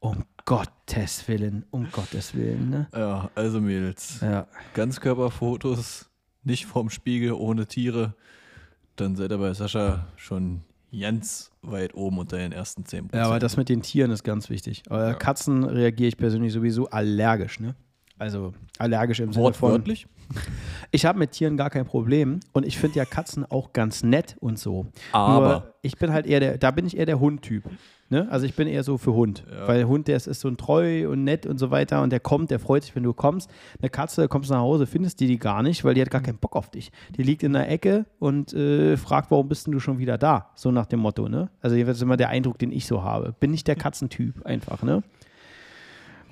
[0.00, 2.88] Um Gottes Willen, um Gottes Willen, ne?
[2.94, 4.20] Ja, also Mädels.
[4.20, 4.48] Ja.
[4.74, 6.10] Ganzkörperfotos,
[6.42, 8.14] nicht vorm Spiegel, ohne Tiere.
[8.96, 10.62] Dann seid ihr bei Sascha schon
[10.98, 13.14] ganz weit oben unter den ersten 10%.
[13.14, 14.82] ja, aber das mit den Tieren ist ganz wichtig.
[14.88, 17.74] Aber Katzen reagiere ich persönlich sowieso allergisch, ne?
[18.22, 19.70] Also allergisch im Sinne von.
[19.70, 20.06] Wortwörtlich?
[20.92, 24.36] Ich habe mit Tieren gar kein Problem und ich finde ja Katzen auch ganz nett
[24.40, 24.86] und so.
[25.10, 27.64] Aber- Nur ich bin halt eher der, da bin ich eher der Hund-Typ.
[28.08, 28.28] Ne?
[28.30, 29.42] Also ich bin eher so für Hund.
[29.50, 29.66] Ja.
[29.66, 32.20] Weil Hund, der ist, ist so ein treu und nett und so weiter und der
[32.20, 33.50] kommt, der freut sich, wenn du kommst.
[33.80, 36.20] Eine Katze, kommst du nach Hause, findest die die gar nicht, weil die hat gar
[36.20, 36.92] keinen Bock auf dich.
[37.16, 40.50] Die liegt in der Ecke und äh, fragt, warum bist denn du schon wieder da?
[40.54, 41.50] So nach dem Motto, ne?
[41.60, 43.34] Also jedenfalls immer der Eindruck, den ich so habe.
[43.40, 45.02] Bin nicht der Katzentyp einfach, ne?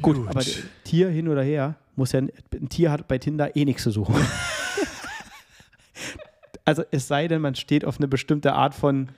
[0.02, 0.28] Gut, Gut.
[0.28, 0.42] aber
[0.84, 4.14] Tier hin oder her, muss ja, ein Tier hat bei Tinder eh nichts zu suchen.
[6.64, 9.08] also es sei denn, man steht auf eine bestimmte Art von,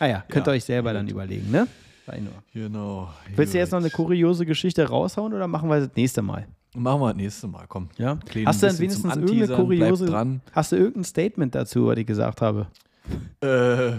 [0.00, 1.66] naja, könnt ihr Ja, euch selber dann überlegen, ne?
[2.06, 2.32] Sei nur.
[2.52, 3.10] Genau.
[3.36, 3.84] Willst du jetzt noch Gut.
[3.84, 6.46] eine kuriose Geschichte raushauen oder machen wir das nächste Mal?
[6.74, 7.88] Machen wir das nächste Mal, komm.
[7.98, 8.18] Ja?
[8.46, 10.40] Hast du denn zum wenigstens irgendeine kuriose, dran.
[10.52, 12.66] hast du irgendein Statement dazu, was ich gesagt habe?
[13.42, 13.92] Äh,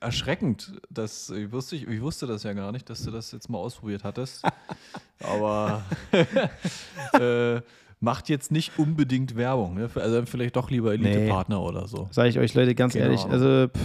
[0.00, 0.72] erschreckend.
[0.90, 3.58] Das, ich, wusste, ich, ich wusste das ja gar nicht, dass du das jetzt mal
[3.58, 4.44] ausprobiert hattest.
[5.20, 5.82] Aber
[7.18, 7.60] äh,
[8.00, 9.74] macht jetzt nicht unbedingt Werbung.
[9.74, 9.90] Ne?
[9.94, 12.08] Also vielleicht doch lieber Elite-Partner oder so.
[12.12, 13.06] Sage ich euch, Leute, ganz Genau.
[13.06, 13.80] ehrlich, also pff,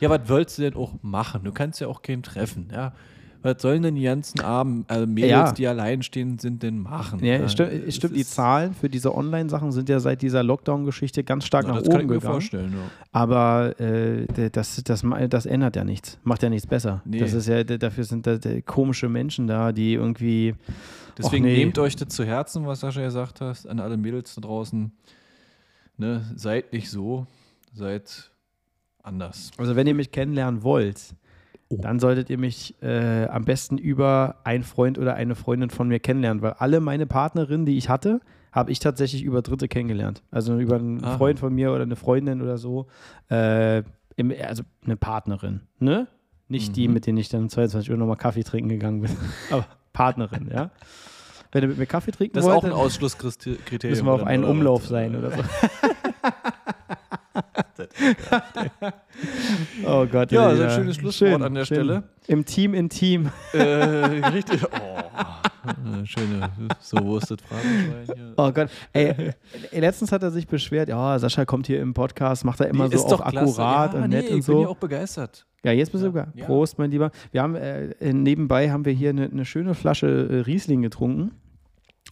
[0.00, 1.42] Ja, was willst du denn auch machen?
[1.44, 2.68] Du kannst ja auch keinen treffen.
[2.72, 2.92] Ja?
[3.42, 5.52] Was sollen denn die ganzen armen äh, Mädels, Ja.
[5.52, 7.24] die alleinstehend sind, denn machen?
[7.24, 11.24] ja, Ja, stimmt, es stimmt die Zahlen für diese Online-Sachen sind ja seit dieser Lockdown-Geschichte
[11.24, 12.32] ganz stark Na, nach das kann oben ich mir gegangen.
[12.34, 12.72] vorstellen.
[12.72, 12.90] Ja.
[13.12, 16.18] Aber äh, das, das, ma- das ändert ja nichts.
[16.22, 17.02] Macht ja nichts besser.
[17.04, 17.18] Nee.
[17.20, 20.54] Das ist ja, dafür sind da komische Menschen da, die irgendwie.
[21.16, 21.56] Deswegen nee.
[21.56, 24.92] nehmt euch das zu Herzen, was Sascha gesagt hast, an alle Mädels da draußen.
[25.96, 27.26] Ne, seid nicht so,
[27.74, 28.30] seid
[29.02, 29.50] anders.
[29.58, 31.14] Also, wenn ihr mich kennenlernen wollt,
[31.70, 36.00] dann solltet ihr mich äh, am besten über einen Freund oder eine Freundin von mir
[36.00, 38.20] kennenlernen, weil alle meine Partnerinnen, die ich hatte,
[38.52, 40.22] habe ich tatsächlich über Dritte kennengelernt.
[40.32, 41.16] Also über einen Ah.
[41.16, 42.86] Freund von mir oder eine Freundin oder so.
[43.30, 43.84] Äh,
[44.16, 46.08] im, also eine Partnerin, ne?
[46.48, 46.94] Nicht die, Mhm.
[46.94, 49.10] mit denen ich dann um 22 Uhr nochmal Kaffee trinken gegangen bin,
[49.52, 50.70] aber Partnerin, ja?
[51.52, 53.90] Wenn ihr mit mir Kaffee trinken Das ist wollt, auch ein Ausschlusskriterium.
[53.90, 55.42] müssen wir auf einen Umlauf sein oder so.
[59.86, 60.32] Oh Gott.
[60.32, 62.04] Ja, so ein schönes Schlusswort an der Stelle.
[62.26, 63.30] Im Team in Team.
[63.52, 64.62] äh, richtig.
[64.64, 65.00] Oh.
[66.04, 66.48] Schöne,
[66.80, 68.32] so wurstet hier.
[68.36, 68.70] Oh Gott.
[68.94, 69.08] Ey,
[69.72, 72.88] äh, letztens hat er sich beschwert, ja, Sascha kommt hier im Podcast, macht er immer
[72.88, 74.62] Nee, so auf akkurat ja, und nee, nett und ich bin so.
[74.62, 75.46] ja auch begeistert.
[75.62, 76.28] Ja, jetzt bist du Ja, sogar.
[76.34, 76.46] ja.
[76.46, 77.10] Prost, mein Lieber.
[77.32, 81.32] Wir haben äh, nebenbei haben wir hier eine, eine schöne Flasche äh, Riesling getrunken.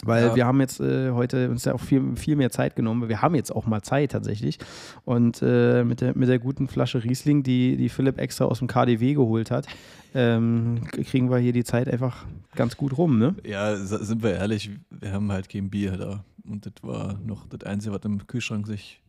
[0.04, 0.36] Weil Ja.
[0.36, 3.08] wir haben jetzt äh, heute uns ja auch viel, viel mehr Zeit genommen.
[3.08, 4.58] Wir haben jetzt auch mal Zeit tatsächlich.
[5.04, 8.68] Und äh, mit, der, mit der guten Flasche Riesling, die, die Philipp extra aus dem
[8.68, 9.66] KDW geholt hat,
[10.14, 13.34] ähm, kriegen wir hier die Zeit einfach ganz gut rum, ne?
[13.44, 16.24] Ja, sind wir ehrlich, wir haben halt kein Bier da.
[16.48, 19.02] Und das war noch das Einzige, was im Kühlschrank sich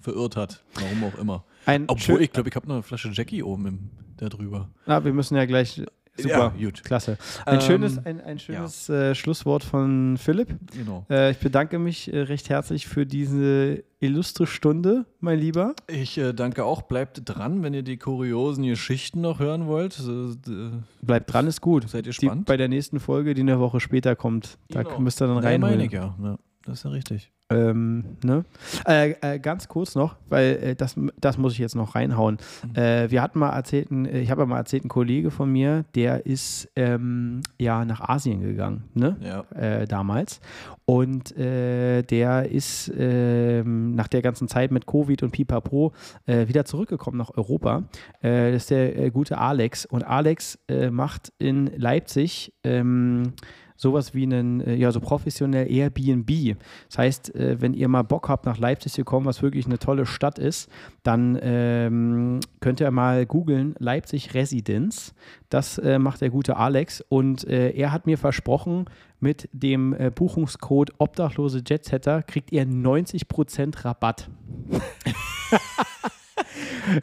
[0.00, 0.62] verirrt hat.
[0.74, 1.44] Warum auch immer.
[1.66, 3.78] Ein Obwohl, ich glaube, ich habe noch eine Flasche Jackie oben im,
[4.16, 4.70] da drüber.
[4.86, 5.82] Ah, wir müssen ja gleich.
[6.18, 6.82] Super, Ja, gut.
[6.84, 7.18] klasse.
[7.44, 10.54] Ein Ähm, schönes, ein, ein schönes äh, Schlusswort von Philipp.
[10.72, 11.04] Genau.
[11.10, 15.74] Äh, ich bedanke mich äh, recht herzlich für diese illustre Stunde, mein Lieber.
[15.88, 16.82] Ich äh, danke auch.
[16.82, 19.98] Bleibt dran, wenn ihr die kuriosen Geschichten noch hören wollt.
[20.00, 20.70] Äh,
[21.02, 21.88] Bleibt dran, ist gut.
[21.88, 22.46] Seid ihr Die, gespannt?
[22.46, 25.00] bei der nächsten Folge, die eine Woche später kommt, da Genau.
[25.00, 25.60] müsst ihr dann Ja, rein.
[25.60, 26.14] meine ich ja.
[26.22, 26.38] ja.
[26.64, 27.30] Das ist ja richtig.
[27.48, 28.44] Ähm, ne?
[28.88, 32.38] äh, äh, ganz kurz noch, weil äh, das, das muss ich jetzt noch reinhauen.
[32.68, 32.74] Mhm.
[32.74, 35.84] Äh, wir hatten mal erzählt, ein- ich habe ja mal erzählt, ein Kollege von mir,
[35.94, 39.16] der ist ähm, ja nach Asien gegangen, ne?
[39.20, 39.44] Ja.
[39.56, 40.40] äh, damals.
[40.86, 45.92] Und äh, der ist ähm, nach der ganzen Zeit mit Covid und Pipapo
[46.26, 47.84] äh, wieder zurückgekommen nach Europa.
[48.22, 49.86] Äh, das ist der äh, gute Alex.
[49.86, 53.34] Und Alex äh, macht in Leipzig ähm,
[53.76, 56.56] sowas wie einen, äh, ja, so professionell Airbnb.
[56.88, 59.78] Das heißt, äh, wenn ihr mal Bock habt, nach Leipzig zu kommen, was wirklich eine
[59.78, 60.70] tolle Stadt ist,
[61.02, 65.14] dann ähm, könnt ihr mal googeln, Leipzig Residence.
[65.48, 67.04] Das äh, macht der gute Alex.
[67.08, 68.86] Und äh, er hat mir versprochen,
[69.20, 74.28] mit dem äh, Buchungscode Obdachlose Jetsetter kriegt ihr 90% Rabatt.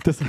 [0.04, 0.20] das,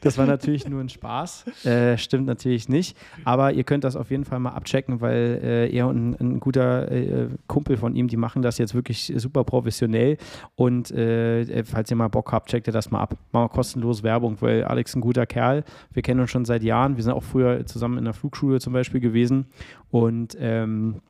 [0.00, 1.64] das war natürlich nur ein Spaß.
[1.64, 2.96] Äh, stimmt natürlich nicht.
[3.24, 6.40] Aber ihr könnt das auf jeden Fall mal abchecken, weil äh, er und ein, ein
[6.40, 10.18] guter äh, Kumpel von ihm, die machen das jetzt wirklich super professionell.
[10.54, 13.16] Und äh, falls ihr mal Bock habt, checkt ihr das mal ab.
[13.32, 15.64] Machen wir kostenlos Werbung, weil Alex ein guter Kerl.
[15.92, 16.96] Wir kennen uns schon seit Jahren.
[16.96, 19.46] Wir sind auch früher zusammen in der Flugschule zum Beispiel gewesen.
[19.90, 21.00] Und ähm,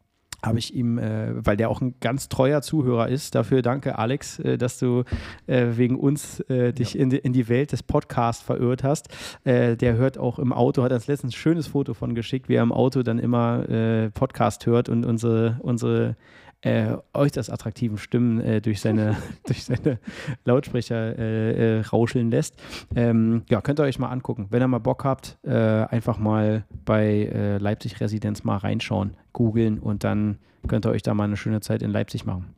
[0.46, 4.38] habe ich ihm, äh, weil der auch ein ganz treuer Zuhörer ist, dafür danke Alex,
[4.38, 5.04] äh, dass du
[5.46, 9.08] äh, wegen uns äh, dich in, die, in die Welt des Podcasts verirrt hast.
[9.44, 12.54] Äh, der hört auch im Auto, hat uns letztens ein schönes Foto von geschickt, wie
[12.54, 16.16] er im Auto dann immer äh, Podcast hört und unsere, unsere
[16.62, 19.98] äh, äußerst attraktiven Stimmen äh, durch seine, durch seine
[20.44, 22.56] Lautsprecher äh, äh, rauscheln lässt.
[22.94, 24.46] Ähm, ja, könnt ihr euch mal angucken.
[24.50, 29.78] Wenn ihr mal Bock habt, äh, einfach mal bei äh, Leipzig Residenz mal reinschauen, googeln
[29.78, 32.56] und dann könnt ihr euch da mal eine schöne Zeit in Leipzig machen.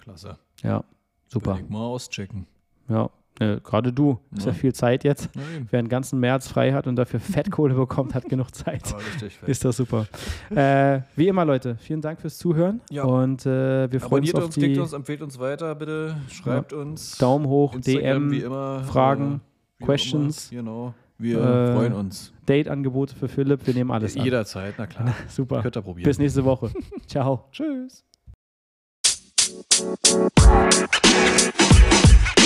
[0.00, 0.38] Klasse.
[0.62, 0.84] Ja,
[1.26, 1.58] super.
[1.68, 2.46] Mal auschecken.
[2.88, 4.20] Ja, äh, gerade du.
[4.36, 4.58] Ist ja Ja.
[4.58, 5.28] viel Zeit jetzt.
[5.34, 5.66] Eben.
[5.70, 8.94] Wer den ganzen März frei hat und dafür Fettkohle bekommt, hat genug Zeit.
[8.96, 9.38] Richtig.
[9.46, 10.06] Ist das super.
[10.54, 12.80] äh, wie immer, Leute, vielen Dank fürs Zuhören.
[12.90, 13.02] Ja.
[13.04, 16.16] Und äh, wir freuen uns Abonniert auf uns, die klickt uns, empfehlt uns weiter, bitte.
[16.28, 17.18] Schreibt uns.
[17.18, 18.84] Daumen hoch, Instagram, wie DM, immer.
[18.84, 19.40] Fragen,
[19.78, 20.52] wie auch Questions.
[20.52, 20.62] Immer.
[20.62, 20.94] Genau.
[21.18, 22.32] Wir Äh, freuen uns.
[22.46, 23.66] Date-Angebote für Philipp.
[23.66, 24.24] Wir nehmen alles an.
[24.24, 25.14] Jederzeit, na klar.
[25.28, 25.60] Super.
[25.62, 26.04] Könnt ihr probieren.
[26.08, 26.70] Bis nächste Woche.
[27.06, 27.44] Ciao.
[27.52, 28.04] Tschüss.